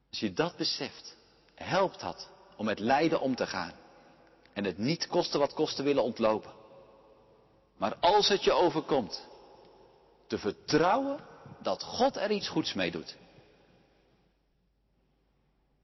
Als 0.09 0.19
je 0.19 0.33
dat 0.33 0.55
beseft, 0.57 1.17
helpt 1.53 1.99
dat 1.99 2.29
om 2.55 2.65
met 2.65 2.79
lijden 2.79 3.19
om 3.19 3.35
te 3.35 3.47
gaan. 3.47 3.83
En 4.55 4.63
het 4.63 4.77
niet 4.77 5.07
kosten 5.07 5.39
wat 5.39 5.53
kosten 5.53 5.83
willen 5.83 6.03
ontlopen. 6.03 6.51
Maar 7.77 7.95
als 7.95 8.27
het 8.27 8.43
je 8.43 8.51
overkomt, 8.51 9.27
te 10.27 10.37
vertrouwen 10.37 11.19
dat 11.61 11.83
God 11.83 12.15
er 12.15 12.31
iets 12.31 12.47
goeds 12.47 12.73
mee 12.73 12.91
doet. 12.91 13.15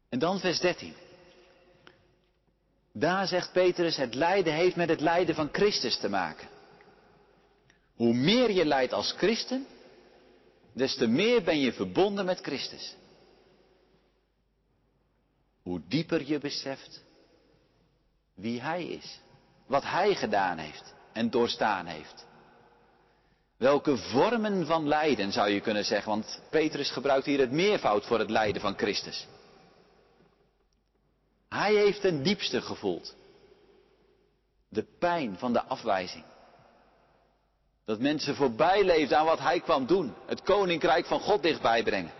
En 0.10 0.20
dan 0.20 0.40
vers 0.40 0.60
13. 0.60 0.94
Daar 2.94 3.28
zegt 3.28 3.52
Petrus, 3.52 3.96
het 3.96 4.16
lijden 4.16 4.54
heeft 4.54 4.76
met 4.76 4.90
het 4.90 5.02
lijden 5.02 5.36
van 5.36 5.50
Christus 5.52 5.98
te 5.98 6.10
maken. 6.10 6.48
Hoe 7.96 8.14
meer 8.14 8.52
je 8.52 8.66
lijdt 8.66 8.94
als 8.94 9.12
christen, 9.12 9.68
des 10.74 10.96
te 10.96 11.08
meer 11.08 11.44
ben 11.44 11.60
je 11.60 11.74
verbonden 11.74 12.26
met 12.26 12.40
Christus. 12.40 12.96
Hoe 15.62 15.82
dieper 15.88 16.28
je 16.28 16.40
beseft 16.40 17.04
wie 18.36 18.62
Hij 18.62 18.84
is, 18.84 19.20
wat 19.66 19.84
Hij 19.84 20.16
gedaan 20.16 20.58
heeft 20.58 20.94
en 21.14 21.30
doorstaan 21.30 21.86
heeft. 21.86 22.26
Welke 23.58 23.98
vormen 23.98 24.66
van 24.66 24.88
lijden 24.88 25.32
zou 25.32 25.50
je 25.50 25.60
kunnen 25.60 25.86
zeggen, 25.86 26.10
want 26.10 26.42
Petrus 26.50 26.92
gebruikt 26.92 27.26
hier 27.26 27.40
het 27.40 27.52
meervoud 27.52 28.06
voor 28.06 28.20
het 28.20 28.30
lijden 28.30 28.62
van 28.62 28.78
Christus. 28.78 29.28
Hij 31.50 31.74
heeft 31.74 32.02
ten 32.02 32.24
diepste 32.24 32.62
gevoeld 32.62 33.16
de 34.70 34.86
pijn 35.00 35.38
van 35.38 35.54
de 35.54 35.64
afwijzing. 35.64 36.24
Dat 37.86 38.00
mensen 38.00 38.36
voorbij 38.36 38.84
leefden 38.84 39.18
aan 39.18 39.26
wat 39.26 39.40
hij 39.40 39.60
kwam 39.60 39.86
doen, 39.86 40.14
het 40.26 40.42
koninkrijk 40.42 41.06
van 41.06 41.20
God 41.20 41.44
dichtbij 41.44 41.84
brengen. 41.84 42.12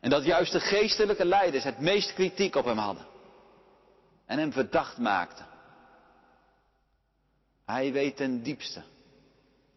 En 0.00 0.10
dat 0.10 0.24
juist 0.24 0.52
de 0.52 0.60
geestelijke 0.60 1.24
leiders 1.24 1.64
het 1.64 1.80
meest 1.80 2.14
kritiek 2.14 2.54
op 2.54 2.64
hem 2.64 2.78
hadden 2.78 3.07
en 4.28 4.38
hem 4.38 4.52
verdacht 4.52 4.98
maakten. 4.98 5.46
Hij 7.64 7.92
weet 7.92 8.16
ten 8.16 8.42
diepste 8.42 8.82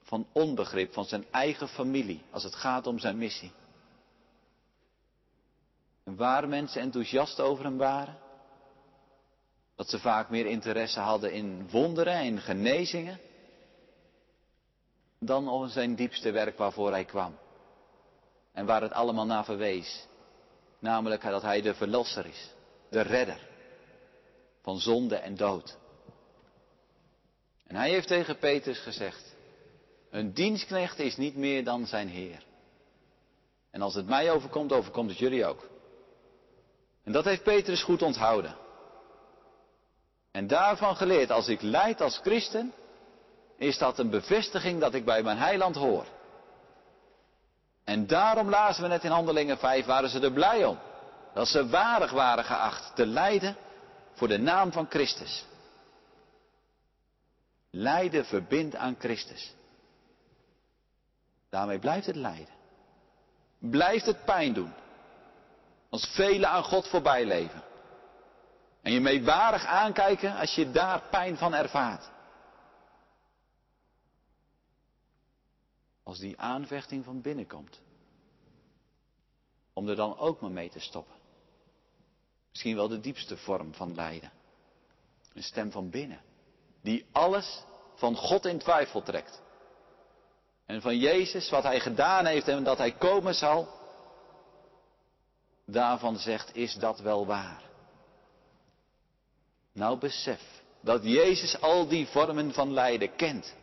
van 0.02 0.28
onbegrip 0.32 0.94
van 0.94 1.06
zijn 1.06 1.26
eigen 1.32 1.68
familie 1.68 2.24
als 2.32 2.44
het 2.44 2.56
gaat 2.56 2.88
om 2.88 3.00
zijn 3.00 3.18
missie. 3.18 3.52
En 6.04 6.16
waar 6.16 6.48
mensen 6.48 6.82
enthousiast 6.82 7.40
over 7.40 7.64
hem 7.64 7.78
waren, 7.78 8.18
dat 9.76 9.90
ze 9.90 10.00
vaak 10.00 10.30
meer 10.30 10.46
interesse 10.46 11.00
hadden 11.00 11.34
in 11.34 11.70
wonderen 11.70 12.14
en 12.14 12.40
genezingen, 12.40 13.20
dan 15.20 15.50
om 15.50 15.68
zijn 15.68 15.96
diepste 15.96 16.32
werk 16.32 16.58
waarvoor 16.58 16.92
hij 16.92 17.06
kwam. 17.06 17.38
En 18.52 18.66
waar 18.66 18.82
het 18.82 18.94
allemaal 18.94 19.26
naar 19.26 19.46
verwees. 19.46 20.08
Namelijk 20.80 21.22
dat 21.22 21.42
hij 21.42 21.62
de 21.62 21.74
verlosser 21.74 22.26
is, 22.26 22.54
de 22.90 23.02
redder 23.02 23.50
van 24.62 24.80
zonde 24.80 25.16
en 25.16 25.36
dood. 25.36 25.78
En 27.68 27.76
hij 27.76 27.90
heeft 27.90 28.08
tegen 28.08 28.38
Petrus 28.38 28.80
gezegd, 28.80 29.36
een 30.10 30.34
dienstknecht 30.34 31.00
is 31.00 31.18
niet 31.18 31.36
meer 31.36 31.64
dan 31.64 31.86
zijn 31.86 32.08
Heer. 32.08 32.44
En 33.72 33.82
als 33.82 33.96
het 33.96 34.08
mij 34.08 34.32
overkomt, 34.32 34.72
overkomt 34.72 35.10
het 35.10 35.20
jullie 35.20 35.46
ook. 35.46 35.70
En 37.04 37.12
dat 37.12 37.26
heeft 37.26 37.44
Petrus 37.44 37.84
goed 37.84 38.02
onthouden. 38.02 38.56
En 40.32 40.48
daarvan 40.48 40.96
geleerd, 40.96 41.32
als 41.32 41.48
ik 41.48 41.62
leid 41.62 42.02
als 42.02 42.18
christen, 42.18 42.74
is 43.58 43.78
dat 43.78 44.00
een 44.00 44.10
bevestiging 44.10 44.80
dat 44.80 44.94
ik 44.94 45.06
bij 45.06 45.24
mijn 45.24 45.38
heiland 45.38 45.76
hoor. 45.76 46.06
En 47.84 48.08
daarom 48.08 48.50
lazen 48.50 48.84
we 48.84 48.90
net 48.90 49.04
in 49.04 49.12
Handelingen 49.12 49.58
5, 49.58 49.86
waren 49.86 50.10
ze 50.10 50.20
er 50.20 50.32
blij 50.32 50.66
om. 50.66 50.80
Dat 51.34 51.48
ze 51.48 51.70
waardig 51.70 52.12
waren 52.12 52.44
geacht 52.44 52.96
te 52.96 53.06
lijden 53.06 53.56
voor 54.22 54.30
de 54.30 54.38
naam 54.38 54.72
van 54.72 54.86
Christus. 54.90 55.46
Lijden 57.70 58.26
verbindt 58.26 58.76
aan 58.76 58.96
Christus. 59.00 59.54
Daarmee 61.50 61.80
blijft 61.80 62.06
het 62.06 62.16
lijden. 62.16 62.54
Blijft 63.60 64.06
het 64.06 64.26
pijn 64.26 64.54
doen. 64.54 64.74
Als 65.90 66.06
velen 66.06 66.50
aan 66.50 66.64
God 66.64 66.88
voorbij 66.88 67.26
leven. 67.26 67.64
En 68.82 68.92
je 68.92 69.00
meewarig 69.00 69.66
aankijken 69.66 70.36
als 70.36 70.56
je 70.56 70.72
daar 70.72 71.02
pijn 71.10 71.38
van 71.38 71.54
ervaart. 71.54 72.10
Als 76.04 76.20
die 76.20 76.40
aanvechting 76.40 77.06
van 77.06 77.22
binnen 77.22 77.48
komt. 77.48 77.82
Om 79.74 79.90
er 79.90 79.96
dan 79.96 80.18
ook 80.18 80.42
maar 80.42 80.52
mee 80.52 80.70
te 80.70 80.80
stoppen. 80.80 81.21
Misschien 82.52 82.76
wel 82.76 82.88
de 82.88 83.00
diepste 83.00 83.38
vorm 83.38 83.74
van 83.74 83.96
lijden. 83.96 84.32
Een 85.34 85.44
stem 85.44 85.72
van 85.72 85.90
binnen. 85.90 86.22
Die 86.82 87.06
alles 87.12 87.64
van 87.96 88.16
God 88.16 88.46
in 88.46 88.60
twijfel 88.60 89.04
trekt. 89.04 89.42
En 90.66 90.82
van 90.82 90.98
Jezus, 90.98 91.50
wat 91.50 91.64
Hij 91.64 91.80
gedaan 91.80 92.26
heeft 92.26 92.48
en 92.48 92.64
dat 92.64 92.78
Hij 92.78 92.92
komen 92.92 93.36
zal. 93.36 93.68
Daarvan 95.66 96.18
zegt, 96.18 96.56
is 96.56 96.74
dat 96.74 97.00
wel 97.00 97.26
waar? 97.26 97.62
Nou 99.74 99.98
besef 99.98 100.42
dat 100.82 101.04
Jezus 101.04 101.62
al 101.62 101.88
die 101.88 102.08
vormen 102.08 102.54
van 102.54 102.74
lijden 102.74 103.16
kent. 103.16 103.56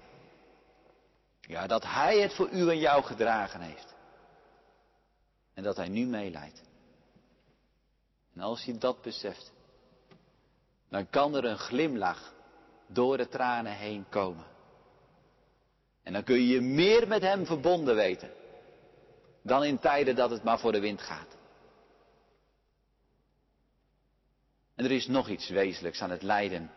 Ja, 1.40 1.66
dat 1.66 1.84
Hij 1.84 2.20
het 2.20 2.34
voor 2.34 2.48
u 2.48 2.70
en 2.70 2.78
jou 2.78 3.02
gedragen 3.02 3.60
heeft. 3.60 3.94
En 5.54 5.62
dat 5.62 5.76
Hij 5.76 5.88
nu 5.88 6.06
meeleidt. 6.06 6.62
En 8.38 8.44
als 8.44 8.64
je 8.64 8.78
dat 8.78 9.02
beseft, 9.02 9.52
dan 10.88 11.10
kan 11.10 11.34
er 11.34 11.44
een 11.44 11.58
glimlach 11.58 12.34
door 12.86 13.16
de 13.16 13.28
tranen 13.28 13.72
heen 13.72 14.08
komen. 14.08 14.46
En 16.02 16.12
dan 16.12 16.24
kun 16.24 16.34
je 16.34 16.46
je 16.46 16.60
meer 16.60 17.08
met 17.08 17.22
Hem 17.22 17.46
verbonden 17.46 17.94
weten 17.94 18.30
dan 19.42 19.64
in 19.64 19.78
tijden 19.78 20.16
dat 20.16 20.30
het 20.30 20.42
maar 20.42 20.58
voor 20.58 20.72
de 20.72 20.80
wind 20.80 21.02
gaat. 21.02 21.36
En 24.74 24.84
er 24.84 24.90
is 24.90 25.06
nog 25.06 25.28
iets 25.28 25.48
wezenlijks 25.48 26.02
aan 26.02 26.10
het 26.10 26.22
lijden 26.22 26.70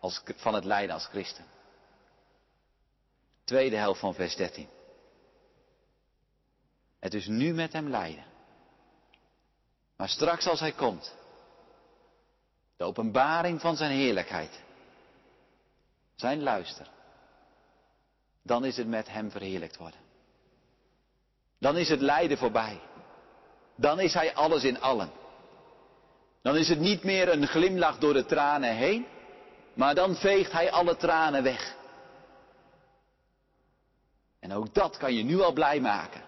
als, 0.00 0.22
van 0.36 0.54
het 0.54 0.64
lijden 0.64 0.94
als 0.94 1.06
christen. 1.06 1.44
Tweede 3.44 3.76
helft 3.76 4.00
van 4.00 4.14
vers 4.14 4.36
13. 4.36 4.68
Het 6.98 7.14
is 7.14 7.26
nu 7.26 7.52
met 7.52 7.72
hem 7.72 7.88
lijden. 7.88 8.33
Maar 9.96 10.08
straks 10.08 10.46
als 10.46 10.60
hij 10.60 10.72
komt, 10.72 11.14
de 12.76 12.84
openbaring 12.84 13.60
van 13.60 13.76
zijn 13.76 13.90
heerlijkheid, 13.90 14.60
zijn 16.14 16.42
luister, 16.42 16.86
dan 18.42 18.64
is 18.64 18.76
het 18.76 18.86
met 18.86 19.08
hem 19.08 19.30
verheerlijkt 19.30 19.76
worden. 19.76 20.00
Dan 21.58 21.76
is 21.76 21.88
het 21.88 22.00
lijden 22.00 22.38
voorbij. 22.38 22.80
Dan 23.76 24.00
is 24.00 24.14
hij 24.14 24.34
alles 24.34 24.64
in 24.64 24.80
allen. 24.80 25.10
Dan 26.42 26.56
is 26.56 26.68
het 26.68 26.78
niet 26.78 27.04
meer 27.04 27.28
een 27.32 27.46
glimlach 27.46 27.98
door 27.98 28.12
de 28.12 28.24
tranen 28.24 28.76
heen, 28.76 29.06
maar 29.74 29.94
dan 29.94 30.14
veegt 30.16 30.52
hij 30.52 30.70
alle 30.70 30.96
tranen 30.96 31.42
weg. 31.42 31.76
En 34.40 34.52
ook 34.52 34.74
dat 34.74 34.96
kan 34.96 35.14
je 35.14 35.24
nu 35.24 35.40
al 35.40 35.52
blij 35.52 35.80
maken. 35.80 36.22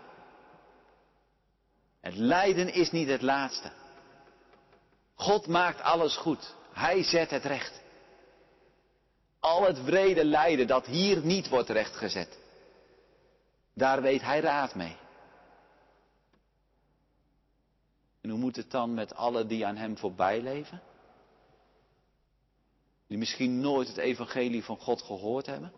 Het 2.07 2.16
lijden 2.16 2.72
is 2.72 2.90
niet 2.90 3.09
het 3.09 3.22
laatste. 3.22 3.70
God 5.14 5.46
maakt 5.46 5.80
alles 5.80 6.16
goed. 6.16 6.54
Hij 6.72 7.02
zet 7.02 7.30
het 7.30 7.44
recht. 7.44 7.82
Al 9.40 9.62
het 9.66 9.78
vrede 9.84 10.24
lijden 10.24 10.66
dat 10.66 10.86
hier 10.86 11.24
niet 11.24 11.48
wordt 11.48 11.68
rechtgezet. 11.68 12.38
Daar 13.74 14.02
weet 14.02 14.20
hij 14.20 14.40
raad 14.40 14.74
mee. 14.74 14.96
En 18.20 18.30
hoe 18.30 18.38
moet 18.38 18.57
het 18.57 18.70
dan 18.70 18.94
met 18.94 19.14
allen 19.14 19.48
die 19.48 19.66
aan 19.66 19.76
hem 19.76 19.98
voorbij 19.98 20.40
leven? 20.40 20.82
Die 23.07 23.18
misschien 23.18 23.61
nooit 23.61 23.88
het 23.88 23.96
evangelie 23.96 24.64
van 24.64 24.78
God 24.78 25.02
gehoord 25.02 25.46
hebben? 25.46 25.72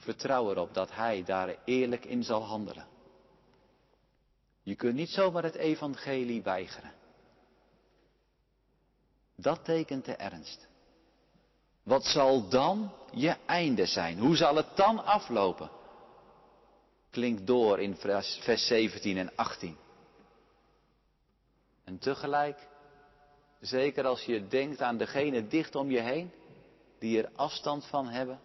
Vertrouw 0.00 0.50
erop 0.50 0.74
dat 0.74 0.94
Hij 0.94 1.24
daar 1.24 1.56
eerlijk 1.64 2.04
in 2.04 2.22
zal 2.22 2.42
handelen. 2.42 2.86
Je 4.62 4.74
kunt 4.74 4.94
niet 4.94 5.10
zomaar 5.10 5.42
het 5.42 5.54
evangelie 5.54 6.42
weigeren. 6.42 6.92
Dat 9.36 9.64
tekent 9.64 10.04
de 10.04 10.14
ernst. 10.14 10.68
Wat 11.82 12.04
zal 12.04 12.48
dan 12.48 12.92
je 13.12 13.36
einde 13.46 13.86
zijn? 13.86 14.18
Hoe 14.18 14.36
zal 14.36 14.56
het 14.56 14.76
dan 14.76 15.04
aflopen? 15.04 15.70
Klinkt 17.10 17.46
door 17.46 17.80
in 17.80 17.96
vers 17.96 18.66
17 18.66 19.16
en 19.16 19.36
18. 19.36 19.76
En 21.84 21.98
tegelijk, 21.98 22.68
zeker 23.60 24.06
als 24.06 24.24
je 24.24 24.46
denkt 24.46 24.82
aan 24.82 24.96
degene 24.96 25.46
dicht 25.46 25.74
om 25.74 25.90
je 25.90 26.00
heen, 26.00 26.32
die 26.98 27.22
er 27.22 27.30
afstand 27.34 27.86
van 27.86 28.08
hebben, 28.08 28.40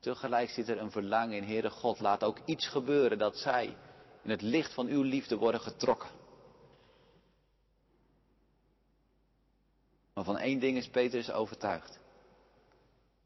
tegelijk 0.00 0.50
zit 0.50 0.68
er 0.68 0.78
een 0.78 0.90
verlangen 0.90 1.36
in, 1.36 1.44
Heere 1.44 1.70
God, 1.70 2.00
laat 2.00 2.24
ook 2.24 2.38
iets 2.44 2.68
gebeuren 2.68 3.18
dat 3.18 3.36
zij 3.36 3.76
in 4.22 4.30
het 4.30 4.42
licht 4.42 4.74
van 4.74 4.86
uw 4.86 5.02
liefde 5.02 5.36
worden 5.36 5.60
getrokken. 5.60 6.08
Maar 10.14 10.24
van 10.24 10.38
één 10.38 10.60
ding 10.60 10.76
is 10.76 10.88
Petrus 10.88 11.30
overtuigd. 11.30 11.98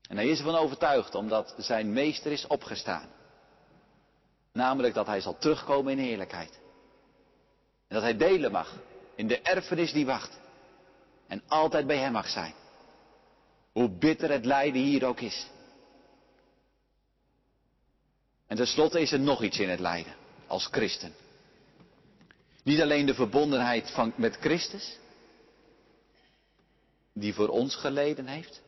En 0.08 0.16
hij 0.16 0.28
is 0.28 0.38
ervan 0.38 0.54
overtuigd 0.54 1.14
omdat 1.14 1.54
zijn 1.56 1.92
meester 1.92 2.32
is 2.32 2.46
opgestaan. 2.46 3.08
Namelijk 4.52 4.94
dat 4.94 5.06
hij 5.06 5.20
zal 5.20 5.38
terugkomen 5.38 5.92
in 5.92 5.98
heerlijkheid. 5.98 6.60
En 7.88 7.94
dat 7.94 8.02
hij 8.02 8.16
delen 8.16 8.52
mag 8.52 8.78
in 9.14 9.28
de 9.28 9.40
erfenis 9.40 9.92
die 9.92 10.06
wacht. 10.06 10.40
En 11.26 11.42
altijd 11.46 11.86
bij 11.86 11.98
hem 11.98 12.12
mag 12.12 12.28
zijn. 12.28 12.54
Hoe 13.72 13.88
bitter 13.90 14.30
het 14.30 14.44
lijden 14.44 14.82
hier 14.82 15.04
ook 15.04 15.20
is. 15.20 15.50
En 18.52 18.58
tenslotte 18.58 19.00
is 19.00 19.12
er 19.12 19.20
nog 19.20 19.42
iets 19.42 19.58
in 19.58 19.68
het 19.68 19.80
lijden 19.80 20.14
als 20.46 20.66
christen. 20.70 21.14
Niet 22.62 22.80
alleen 22.80 23.06
de 23.06 23.14
verbondenheid 23.14 23.90
van, 23.90 24.12
met 24.16 24.36
Christus, 24.36 24.98
die 27.12 27.34
voor 27.34 27.48
ons 27.48 27.76
geleden 27.76 28.26
heeft. 28.26 28.62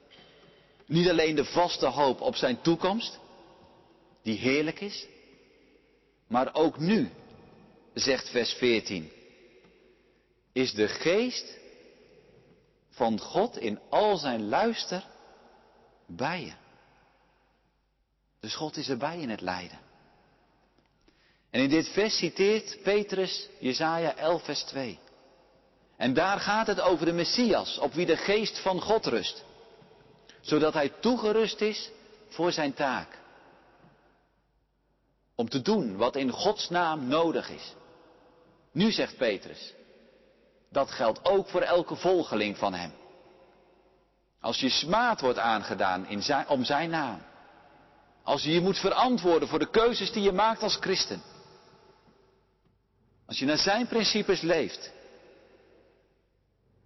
Niet 0.86 1.08
alleen 1.08 1.34
de 1.34 1.44
vaste 1.44 1.86
hoop 1.86 2.20
op 2.20 2.36
zijn 2.36 2.60
toekomst, 2.60 3.18
die 4.22 4.38
heerlijk 4.38 4.80
is, 4.80 5.06
maar 6.26 6.54
ook 6.54 6.78
nu, 6.78 7.10
zegt 7.94 8.28
vers 8.28 8.52
14, 8.52 9.10
is 10.52 10.72
de 10.72 10.88
geest 10.88 11.58
van 12.90 13.20
God 13.20 13.58
in 13.58 13.78
al 13.90 14.16
zijn 14.16 14.48
luister 14.48 15.06
bij 16.06 16.40
je. 16.40 16.63
Dus 18.44 18.54
God 18.54 18.76
is 18.76 18.88
erbij 18.88 19.18
in 19.18 19.30
het 19.30 19.40
lijden. 19.40 19.78
En 21.50 21.60
in 21.60 21.68
dit 21.68 21.88
vers 21.88 22.16
citeert 22.16 22.78
Petrus 22.82 23.48
Jesaja 23.58 24.16
11 24.16 24.44
vers 24.44 24.62
2. 24.62 24.98
En 25.96 26.14
daar 26.14 26.40
gaat 26.40 26.66
het 26.66 26.80
over 26.80 27.06
de 27.06 27.12
Messias, 27.12 27.78
op 27.78 27.92
wie 27.92 28.06
de 28.06 28.16
geest 28.16 28.58
van 28.58 28.80
God 28.80 29.06
rust. 29.06 29.44
Zodat 30.40 30.74
hij 30.74 30.88
toegerust 30.88 31.60
is 31.60 31.90
voor 32.28 32.52
zijn 32.52 32.74
taak. 32.74 33.18
Om 35.34 35.48
te 35.48 35.62
doen 35.62 35.96
wat 35.96 36.16
in 36.16 36.30
Gods 36.30 36.68
naam 36.68 37.08
nodig 37.08 37.50
is. 37.50 37.74
Nu 38.72 38.92
zegt 38.92 39.16
Petrus, 39.16 39.74
dat 40.70 40.90
geldt 40.90 41.24
ook 41.24 41.48
voor 41.48 41.62
elke 41.62 41.96
volgeling 41.96 42.58
van 42.58 42.74
hem. 42.74 42.92
Als 44.40 44.60
je 44.60 44.68
smaad 44.68 45.20
wordt 45.20 45.38
aangedaan 45.38 46.06
in 46.08 46.22
zijn, 46.22 46.48
om 46.48 46.64
zijn 46.64 46.90
naam. 46.90 47.32
Als 48.24 48.42
je 48.42 48.50
je 48.50 48.60
moet 48.60 48.78
verantwoorden 48.78 49.48
voor 49.48 49.58
de 49.58 49.70
keuzes 49.70 50.12
die 50.12 50.22
je 50.22 50.32
maakt 50.32 50.62
als 50.62 50.76
christen. 50.76 51.22
Als 53.26 53.38
je 53.38 53.44
naar 53.44 53.58
zijn 53.58 53.86
principes 53.86 54.40
leeft. 54.40 54.92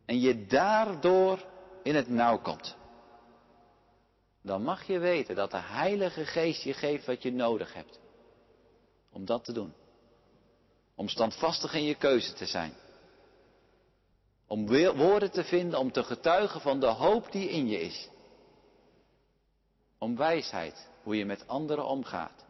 En 0.04 0.20
je 0.20 0.46
daardoor 0.46 1.44
in 1.82 1.94
het 1.94 2.08
nauw 2.08 2.38
komt. 2.38 2.76
Dan 4.42 4.62
mag 4.62 4.86
je 4.86 4.98
weten 4.98 5.34
dat 5.34 5.50
de 5.50 5.60
Heilige 5.60 6.26
Geest 6.26 6.62
je 6.62 6.72
geeft 6.72 7.06
wat 7.06 7.22
je 7.22 7.32
nodig 7.32 7.74
hebt. 7.74 7.98
Om 9.12 9.24
dat 9.24 9.44
te 9.44 9.52
doen. 9.52 9.74
Om 10.94 11.08
standvastig 11.08 11.74
in 11.74 11.84
je 11.84 11.94
keuze 11.94 12.32
te 12.32 12.46
zijn. 12.46 12.72
Om 14.46 14.66
woorden 14.96 15.30
te 15.30 15.44
vinden 15.44 15.78
om 15.78 15.92
te 15.92 16.04
getuigen 16.04 16.60
van 16.60 16.80
de 16.80 16.86
hoop 16.86 17.32
die 17.32 17.48
in 17.48 17.68
je 17.68 17.80
is. 17.80 18.08
Om 19.98 20.16
wijsheid, 20.16 20.88
hoe 21.02 21.16
je 21.16 21.24
met 21.24 21.48
anderen 21.48 21.86
omgaat. 21.86 22.44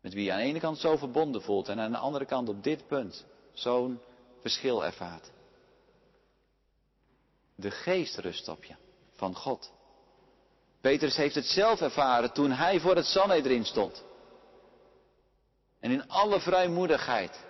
Met 0.00 0.14
wie 0.14 0.24
je 0.24 0.32
aan 0.32 0.38
de 0.38 0.44
ene 0.44 0.60
kant 0.60 0.78
zo 0.78 0.96
verbonden 0.96 1.42
voelt 1.42 1.68
en 1.68 1.80
aan 1.80 1.90
de 1.90 1.98
andere 1.98 2.24
kant 2.24 2.48
op 2.48 2.62
dit 2.62 2.86
punt 2.86 3.24
zo'n 3.52 4.00
verschil 4.40 4.84
ervaart. 4.84 5.30
De 7.54 7.70
geest 7.70 8.18
rust 8.18 8.48
op 8.48 8.64
je, 8.64 8.74
van 9.12 9.34
God. 9.34 9.72
Petrus 10.80 11.16
heeft 11.16 11.34
het 11.34 11.44
zelf 11.44 11.80
ervaren 11.80 12.32
toen 12.32 12.50
hij 12.50 12.80
voor 12.80 12.96
het 12.96 13.06
Sanhedrin 13.06 13.64
stond. 13.64 14.04
En 15.80 15.90
in 15.90 16.08
alle 16.08 16.40
vrijmoedigheid, 16.40 17.44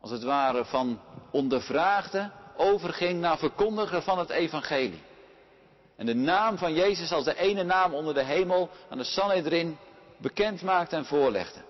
als 0.00 0.10
het 0.10 0.22
ware 0.22 0.64
van 0.64 1.00
ondervraagde, 1.30 2.32
overging 2.56 3.20
naar 3.20 3.38
verkondiger 3.38 4.02
van 4.02 4.18
het 4.18 4.30
evangelie. 4.30 5.02
En 6.02 6.08
de 6.08 6.14
naam 6.14 6.58
van 6.58 6.74
Jezus 6.74 7.12
als 7.12 7.24
de 7.24 7.36
ene 7.36 7.62
naam 7.62 7.94
onder 7.94 8.14
de 8.14 8.22
hemel 8.22 8.70
aan 8.88 8.98
de 8.98 9.04
Sanhedrin 9.04 9.78
bekend 10.18 10.62
maakte 10.62 10.96
en 10.96 11.04
voorlegde. 11.04 11.62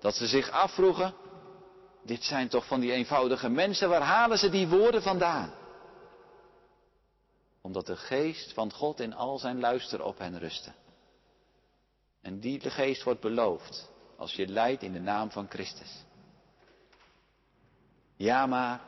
Dat 0.00 0.14
ze 0.14 0.26
zich 0.26 0.50
afvroegen, 0.50 1.14
dit 2.02 2.22
zijn 2.22 2.48
toch 2.48 2.66
van 2.66 2.80
die 2.80 2.92
eenvoudige 2.92 3.48
mensen, 3.48 3.88
waar 3.88 4.02
halen 4.02 4.38
ze 4.38 4.50
die 4.50 4.68
woorden 4.68 5.02
vandaan? 5.02 5.54
Omdat 7.60 7.86
de 7.86 7.96
geest 7.96 8.52
van 8.52 8.72
God 8.72 9.00
in 9.00 9.14
al 9.14 9.38
zijn 9.38 9.60
luister 9.60 10.04
op 10.04 10.18
hen 10.18 10.38
rustte. 10.38 10.72
En 12.22 12.40
die 12.40 12.70
geest 12.70 13.02
wordt 13.02 13.20
beloofd 13.20 13.90
als 14.16 14.34
je 14.34 14.46
leidt 14.46 14.82
in 14.82 14.92
de 14.92 15.00
naam 15.00 15.30
van 15.30 15.46
Christus. 15.48 16.04
Ja, 18.16 18.46
maar, 18.46 18.80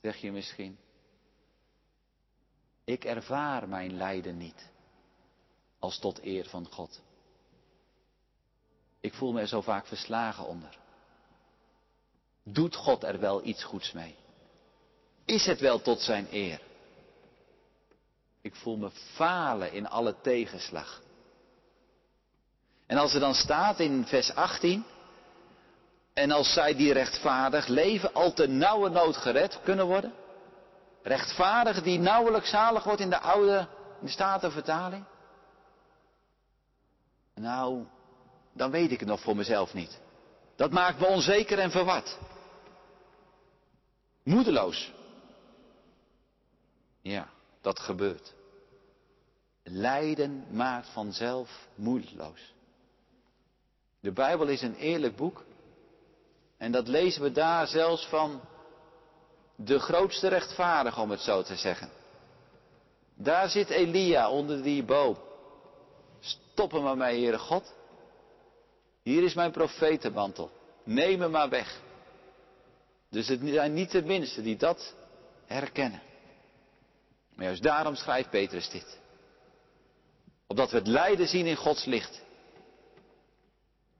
zeg 0.00 0.16
je 0.16 0.32
misschien, 0.32 0.78
ik 2.84 3.04
ervaar 3.04 3.68
mijn 3.68 3.96
lijden 3.96 4.36
niet 4.36 4.70
als 5.78 5.98
tot 5.98 6.24
eer 6.24 6.48
van 6.48 6.66
God. 6.70 7.00
Ik 9.00 9.14
voel 9.14 9.32
me 9.32 9.40
er 9.40 9.48
zo 9.48 9.60
vaak 9.60 9.86
verslagen 9.86 10.46
onder. 10.46 10.78
Doet 12.42 12.76
God 12.76 13.02
er 13.02 13.20
wel 13.20 13.44
iets 13.44 13.64
goeds 13.64 13.92
mee? 13.92 14.16
Is 15.24 15.46
het 15.46 15.60
wel 15.60 15.82
tot 15.82 16.00
zijn 16.00 16.26
eer? 16.30 16.60
Ik 18.40 18.54
voel 18.54 18.76
me 18.76 18.90
falen 18.90 19.72
in 19.72 19.88
alle 19.88 20.14
tegenslag. 20.20 21.02
En 22.86 22.98
als 22.98 23.14
er 23.14 23.20
dan 23.20 23.34
staat 23.34 23.80
in 23.80 24.06
vers 24.06 24.34
18, 24.34 24.84
en 26.12 26.30
als 26.30 26.52
zij 26.52 26.74
die 26.74 26.92
rechtvaardig 26.92 27.66
leven 27.66 28.14
al 28.14 28.32
te 28.32 28.46
nauwe 28.46 28.88
nood 28.88 29.16
gered 29.16 29.60
kunnen 29.62 29.86
worden, 29.86 30.12
rechtvaardig 31.02 31.82
die 31.82 31.98
nauwelijks 31.98 32.50
zalig 32.50 32.84
wordt 32.84 33.00
in 33.00 33.10
de 33.10 33.20
oude, 33.20 33.68
in 34.00 34.06
de 34.06 34.12
Statenvertaling, 34.12 35.04
nou, 37.34 37.86
dan 38.52 38.70
weet 38.70 38.90
ik 38.90 39.00
het 39.00 39.08
nog 39.08 39.20
voor 39.20 39.36
mezelf 39.36 39.74
niet. 39.74 40.00
Dat 40.56 40.70
maakt 40.70 40.98
me 40.98 41.06
onzeker 41.06 41.58
en 41.58 41.70
verward. 41.70 42.18
Moedeloos. 44.22 44.92
Ja, 47.00 47.28
dat 47.60 47.78
gebeurt. 47.78 48.34
Lijden 49.62 50.46
maakt 50.50 50.88
vanzelf 50.88 51.68
moedeloos. 51.74 52.54
De 54.00 54.12
Bijbel 54.12 54.46
is 54.46 54.62
een 54.62 54.74
eerlijk 54.74 55.16
boek. 55.16 55.44
En 56.56 56.72
dat 56.72 56.88
lezen 56.88 57.22
we 57.22 57.32
daar 57.32 57.66
zelfs 57.66 58.06
van 58.06 58.40
de 59.64 59.78
grootste 59.78 60.28
rechtvaardige, 60.28 61.00
om 61.00 61.10
het 61.10 61.20
zo 61.20 61.42
te 61.42 61.56
zeggen. 61.56 61.90
Daar 63.14 63.48
zit 63.48 63.70
Elia 63.70 64.30
onder 64.30 64.62
die 64.62 64.84
boom. 64.84 65.16
Stop 66.20 66.72
er 66.72 66.82
maar 66.82 66.96
mee, 66.96 67.20
Heere 67.20 67.38
God. 67.38 67.74
Hier 69.02 69.22
is 69.22 69.34
mijn 69.34 69.50
profetenmantel. 69.50 70.50
Neem 70.84 71.20
hem 71.20 71.30
maar 71.30 71.48
weg. 71.48 71.80
Dus 73.10 73.28
het 73.28 73.40
zijn 73.44 73.74
niet 73.74 73.90
de 73.90 74.02
minsten 74.02 74.42
die 74.42 74.56
dat 74.56 74.94
herkennen. 75.46 76.02
Maar 77.34 77.44
juist 77.44 77.62
daarom 77.62 77.94
schrijft 77.94 78.30
Petrus 78.30 78.70
dit. 78.70 79.00
Opdat 80.46 80.70
we 80.70 80.76
het 80.76 80.86
lijden 80.86 81.26
zien 81.26 81.46
in 81.46 81.56
Gods 81.56 81.84
licht. 81.84 82.22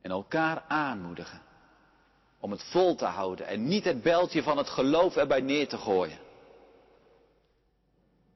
En 0.00 0.10
elkaar 0.10 0.64
aanmoedigen. 0.68 1.42
Om 2.42 2.50
het 2.50 2.62
vol 2.62 2.94
te 2.94 3.04
houden 3.04 3.46
en 3.46 3.68
niet 3.68 3.84
het 3.84 4.02
beltje 4.02 4.42
van 4.42 4.56
het 4.56 4.68
geloof 4.68 5.16
erbij 5.16 5.40
neer 5.40 5.68
te 5.68 5.78
gooien. 5.78 6.18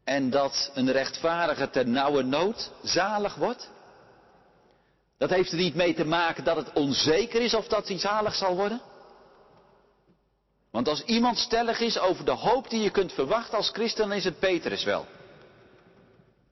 En 0.04 0.30
dat 0.30 0.70
een 0.74 0.92
rechtvaardige 0.92 1.70
ter 1.70 1.88
nauwe 1.88 2.22
nood 2.22 2.70
zalig 2.82 3.34
wordt? 3.34 3.70
Dat 5.18 5.30
heeft 5.30 5.52
er 5.52 5.58
niet 5.58 5.74
mee 5.74 5.94
te 5.94 6.04
maken 6.04 6.44
dat 6.44 6.56
het 6.56 6.72
onzeker 6.72 7.42
is 7.42 7.54
of 7.54 7.66
dat 7.66 7.88
hij 7.88 7.98
zalig 7.98 8.34
zal 8.34 8.56
worden? 8.56 8.80
Want 10.70 10.88
als 10.88 11.04
iemand 11.04 11.38
stellig 11.38 11.80
is 11.80 11.98
over 11.98 12.24
de 12.24 12.30
hoop 12.30 12.70
die 12.70 12.82
je 12.82 12.90
kunt 12.90 13.12
verwachten 13.12 13.56
als 13.56 13.70
christen, 13.70 14.08
dan 14.08 14.16
is 14.16 14.24
het 14.24 14.38
Petrus 14.38 14.84
wel. 14.84 15.06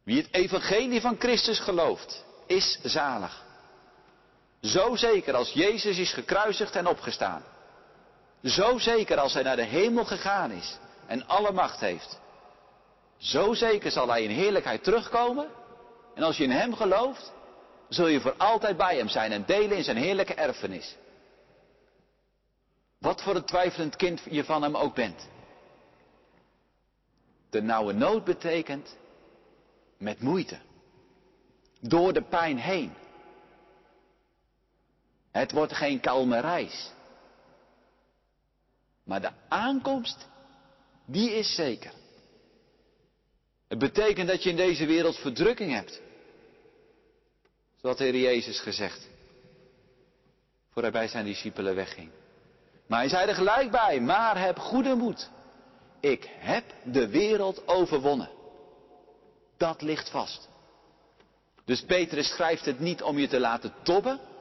Wie 0.04 0.22
het 0.22 0.34
evangelie 0.34 1.00
van 1.00 1.16
Christus 1.18 1.58
gelooft, 1.58 2.24
is 2.46 2.78
zalig. 2.82 3.43
Zo 4.64 4.96
zeker 4.96 5.34
als 5.34 5.52
Jezus 5.52 5.98
is 5.98 6.12
gekruisigd 6.12 6.76
en 6.76 6.86
opgestaan. 6.86 7.42
Zo 8.42 8.78
zeker 8.78 9.18
als 9.18 9.34
hij 9.34 9.42
naar 9.42 9.56
de 9.56 9.64
hemel 9.64 10.04
gegaan 10.04 10.50
is 10.50 10.78
en 11.06 11.26
alle 11.26 11.52
macht 11.52 11.80
heeft. 11.80 12.20
Zo 13.16 13.54
zeker 13.54 13.90
zal 13.90 14.08
hij 14.08 14.22
in 14.22 14.30
heerlijkheid 14.30 14.84
terugkomen. 14.84 15.48
En 16.14 16.22
als 16.22 16.36
je 16.36 16.44
in 16.44 16.50
hem 16.50 16.74
gelooft, 16.74 17.32
zul 17.88 18.06
je 18.06 18.20
voor 18.20 18.34
altijd 18.36 18.76
bij 18.76 18.96
hem 18.96 19.08
zijn 19.08 19.32
en 19.32 19.44
delen 19.46 19.76
in 19.76 19.84
zijn 19.84 19.96
heerlijke 19.96 20.34
erfenis. 20.34 20.96
Wat 22.98 23.22
voor 23.22 23.34
een 23.34 23.44
twijfelend 23.44 23.96
kind 23.96 24.20
je 24.30 24.44
van 24.44 24.62
hem 24.62 24.76
ook 24.76 24.94
bent. 24.94 25.28
De 27.50 27.62
nauwe 27.62 27.92
nood 27.92 28.24
betekent 28.24 28.96
met 29.98 30.20
moeite. 30.20 30.58
Door 31.80 32.12
de 32.12 32.22
pijn 32.22 32.58
heen. 32.58 32.94
Het 35.34 35.52
wordt 35.52 35.72
geen 35.72 36.00
kalme 36.00 36.40
reis. 36.40 36.90
Maar 39.04 39.20
de 39.20 39.30
aankomst, 39.48 40.28
die 41.06 41.30
is 41.30 41.54
zeker. 41.54 41.92
Het 43.68 43.78
betekent 43.78 44.28
dat 44.28 44.42
je 44.42 44.50
in 44.50 44.56
deze 44.56 44.86
wereld 44.86 45.16
verdrukking 45.16 45.72
hebt. 45.72 46.00
Zoals 47.80 47.96
de 47.96 48.04
Heer 48.04 48.16
Jezus 48.16 48.60
gezegd. 48.60 49.08
Voor 50.70 50.82
hij 50.82 50.90
bij 50.90 51.08
zijn 51.08 51.24
discipelen 51.24 51.74
wegging. 51.74 52.10
Maar 52.86 52.98
hij 52.98 53.08
zei 53.08 53.28
er 53.28 53.34
gelijk 53.34 53.70
bij, 53.70 54.00
maar 54.00 54.40
heb 54.40 54.58
goede 54.58 54.94
moed. 54.94 55.30
Ik 56.00 56.28
heb 56.38 56.64
de 56.84 57.08
wereld 57.08 57.68
overwonnen. 57.68 58.30
Dat 59.56 59.82
ligt 59.82 60.10
vast. 60.10 60.48
Dus 61.64 61.84
Petrus 61.84 62.28
schrijft 62.28 62.64
het 62.64 62.80
niet 62.80 63.02
om 63.02 63.18
je 63.18 63.28
te 63.28 63.40
laten 63.40 63.74
tobben. 63.82 64.32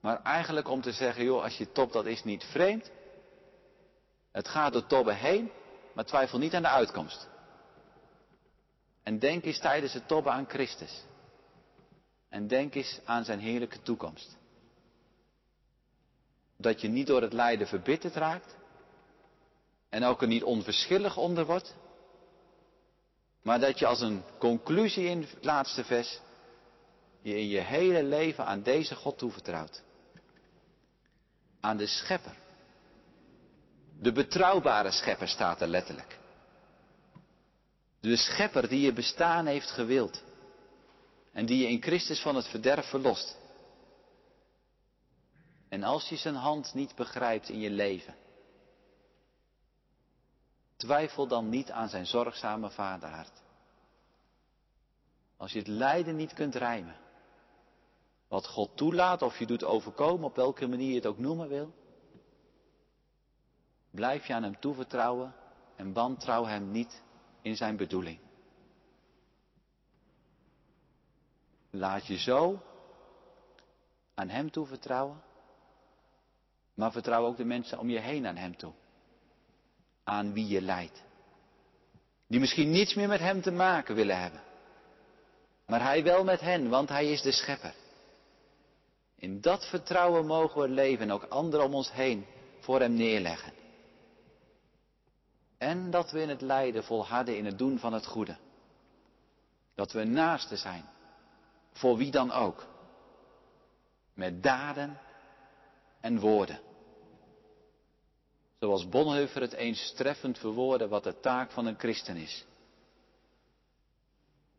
Maar 0.00 0.22
eigenlijk 0.22 0.68
om 0.68 0.80
te 0.80 0.92
zeggen, 0.92 1.24
joh, 1.24 1.42
als 1.42 1.58
je 1.58 1.72
topt, 1.72 1.92
dat 1.92 2.06
is 2.06 2.24
niet 2.24 2.44
vreemd. 2.44 2.90
Het 4.32 4.48
gaat 4.48 4.72
door 4.72 4.86
tobben 4.86 5.16
heen, 5.16 5.50
maar 5.92 6.04
twijfel 6.04 6.38
niet 6.38 6.54
aan 6.54 6.62
de 6.62 6.68
uitkomst. 6.68 7.28
En 9.02 9.18
denk 9.18 9.44
eens 9.44 9.58
tijdens 9.58 9.92
het 9.92 10.08
tobben 10.08 10.32
aan 10.32 10.48
Christus. 10.48 11.04
En 12.28 12.46
denk 12.46 12.74
eens 12.74 13.00
aan 13.04 13.24
zijn 13.24 13.38
heerlijke 13.38 13.82
toekomst. 13.82 14.36
Dat 16.56 16.80
je 16.80 16.88
niet 16.88 17.06
door 17.06 17.22
het 17.22 17.32
lijden 17.32 17.66
verbitterd 17.66 18.14
raakt. 18.14 18.56
En 19.88 20.04
ook 20.04 20.22
er 20.22 20.28
niet 20.28 20.42
onverschillig 20.42 21.16
onder 21.16 21.46
wordt. 21.46 21.74
Maar 23.42 23.60
dat 23.60 23.78
je 23.78 23.86
als 23.86 24.00
een 24.00 24.22
conclusie 24.38 25.04
in 25.04 25.20
het 25.20 25.44
laatste 25.44 25.84
vers. 25.84 26.20
Je 27.20 27.36
in 27.38 27.48
je 27.48 27.60
hele 27.60 28.02
leven 28.02 28.46
aan 28.46 28.62
deze 28.62 28.94
God 28.94 29.18
toevertrouwt. 29.18 29.82
Aan 31.68 31.76
de 31.76 31.86
schepper. 31.86 32.36
De 34.00 34.12
betrouwbare 34.12 34.90
schepper 34.90 35.28
staat 35.28 35.60
er 35.60 35.68
letterlijk. 35.68 36.18
De 38.00 38.16
schepper 38.16 38.68
die 38.68 38.80
je 38.80 38.92
bestaan 38.92 39.46
heeft 39.46 39.70
gewild. 39.70 40.22
En 41.32 41.46
die 41.46 41.58
je 41.58 41.68
in 41.68 41.82
Christus 41.82 42.20
van 42.20 42.36
het 42.36 42.46
verderf 42.46 42.88
verlost. 42.88 43.36
En 45.68 45.82
als 45.82 46.08
je 46.08 46.16
zijn 46.16 46.34
hand 46.34 46.74
niet 46.74 46.94
begrijpt 46.94 47.48
in 47.48 47.60
je 47.60 47.70
leven, 47.70 48.14
twijfel 50.76 51.26
dan 51.26 51.48
niet 51.48 51.70
aan 51.70 51.88
zijn 51.88 52.06
zorgzame 52.06 52.70
vaderhart. 52.70 53.42
Als 55.36 55.52
je 55.52 55.58
het 55.58 55.68
lijden 55.68 56.16
niet 56.16 56.32
kunt 56.32 56.54
rijmen, 56.54 56.96
wat 58.28 58.46
God 58.46 58.76
toelaat 58.76 59.22
of 59.22 59.38
je 59.38 59.46
doet 59.46 59.64
overkomen, 59.64 60.24
op 60.24 60.36
welke 60.36 60.66
manier 60.66 60.88
je 60.88 60.94
het 60.94 61.06
ook 61.06 61.18
noemen 61.18 61.48
wil, 61.48 61.72
blijf 63.90 64.26
je 64.26 64.34
aan 64.34 64.42
hem 64.42 64.60
toevertrouwen 64.60 65.34
en 65.76 65.92
wantrouw 65.92 66.44
hem 66.44 66.70
niet 66.70 67.02
in 67.42 67.56
zijn 67.56 67.76
bedoeling. 67.76 68.18
Laat 71.70 72.06
je 72.06 72.18
zo 72.18 72.62
aan 74.14 74.28
Hem 74.28 74.50
toe 74.50 74.66
vertrouwen, 74.66 75.22
maar 76.74 76.92
vertrouw 76.92 77.24
ook 77.24 77.36
de 77.36 77.44
mensen 77.44 77.78
om 77.78 77.90
je 77.90 77.98
heen 77.98 78.26
aan 78.26 78.36
Hem 78.36 78.56
toe. 78.56 78.72
Aan 80.04 80.32
wie 80.32 80.46
je 80.46 80.60
leidt. 80.60 81.02
Die 82.26 82.40
misschien 82.40 82.70
niets 82.70 82.94
meer 82.94 83.08
met 83.08 83.20
Hem 83.20 83.42
te 83.42 83.50
maken 83.50 83.94
willen 83.94 84.20
hebben. 84.20 84.40
Maar 85.66 85.82
Hij 85.82 86.02
wel 86.02 86.24
met 86.24 86.40
hen, 86.40 86.68
want 86.68 86.88
Hij 86.88 87.12
is 87.12 87.22
de 87.22 87.32
Schepper. 87.32 87.74
In 89.18 89.40
dat 89.40 89.68
vertrouwen 89.68 90.26
mogen 90.26 90.60
we 90.60 90.68
leven 90.68 91.04
en 91.04 91.12
ook 91.12 91.24
anderen 91.24 91.66
om 91.66 91.74
ons 91.74 91.92
heen 91.92 92.26
voor 92.60 92.80
Hem 92.80 92.94
neerleggen. 92.94 93.52
En 95.58 95.90
dat 95.90 96.10
we 96.10 96.20
in 96.20 96.28
het 96.28 96.40
lijden 96.40 96.84
volharden 96.84 97.36
in 97.36 97.44
het 97.44 97.58
doen 97.58 97.78
van 97.78 97.92
het 97.92 98.06
goede. 98.06 98.36
Dat 99.74 99.92
we 99.92 100.04
naaste 100.04 100.56
zijn 100.56 100.84
voor 101.72 101.96
wie 101.96 102.10
dan 102.10 102.32
ook. 102.32 102.66
Met 104.14 104.42
daden 104.42 104.98
en 106.00 106.20
woorden. 106.20 106.60
Zoals 108.58 108.88
Bonhoeffer 108.88 109.40
het 109.40 109.52
eens 109.52 109.92
treffend 109.92 110.38
verwoordde 110.38 110.88
wat 110.88 111.04
de 111.04 111.20
taak 111.20 111.50
van 111.50 111.66
een 111.66 111.78
christen 111.78 112.16
is. 112.16 112.44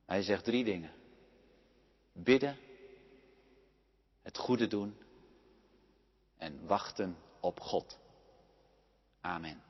Hij 0.06 0.22
zegt 0.22 0.44
drie 0.44 0.64
dingen. 0.64 0.92
Bidden, 2.14 2.58
het 4.30 4.38
goede 4.38 4.68
doen 4.68 4.98
en 6.38 6.68
wachten 6.68 7.18
op 7.40 7.60
God. 7.60 8.00
Amen. 9.22 9.69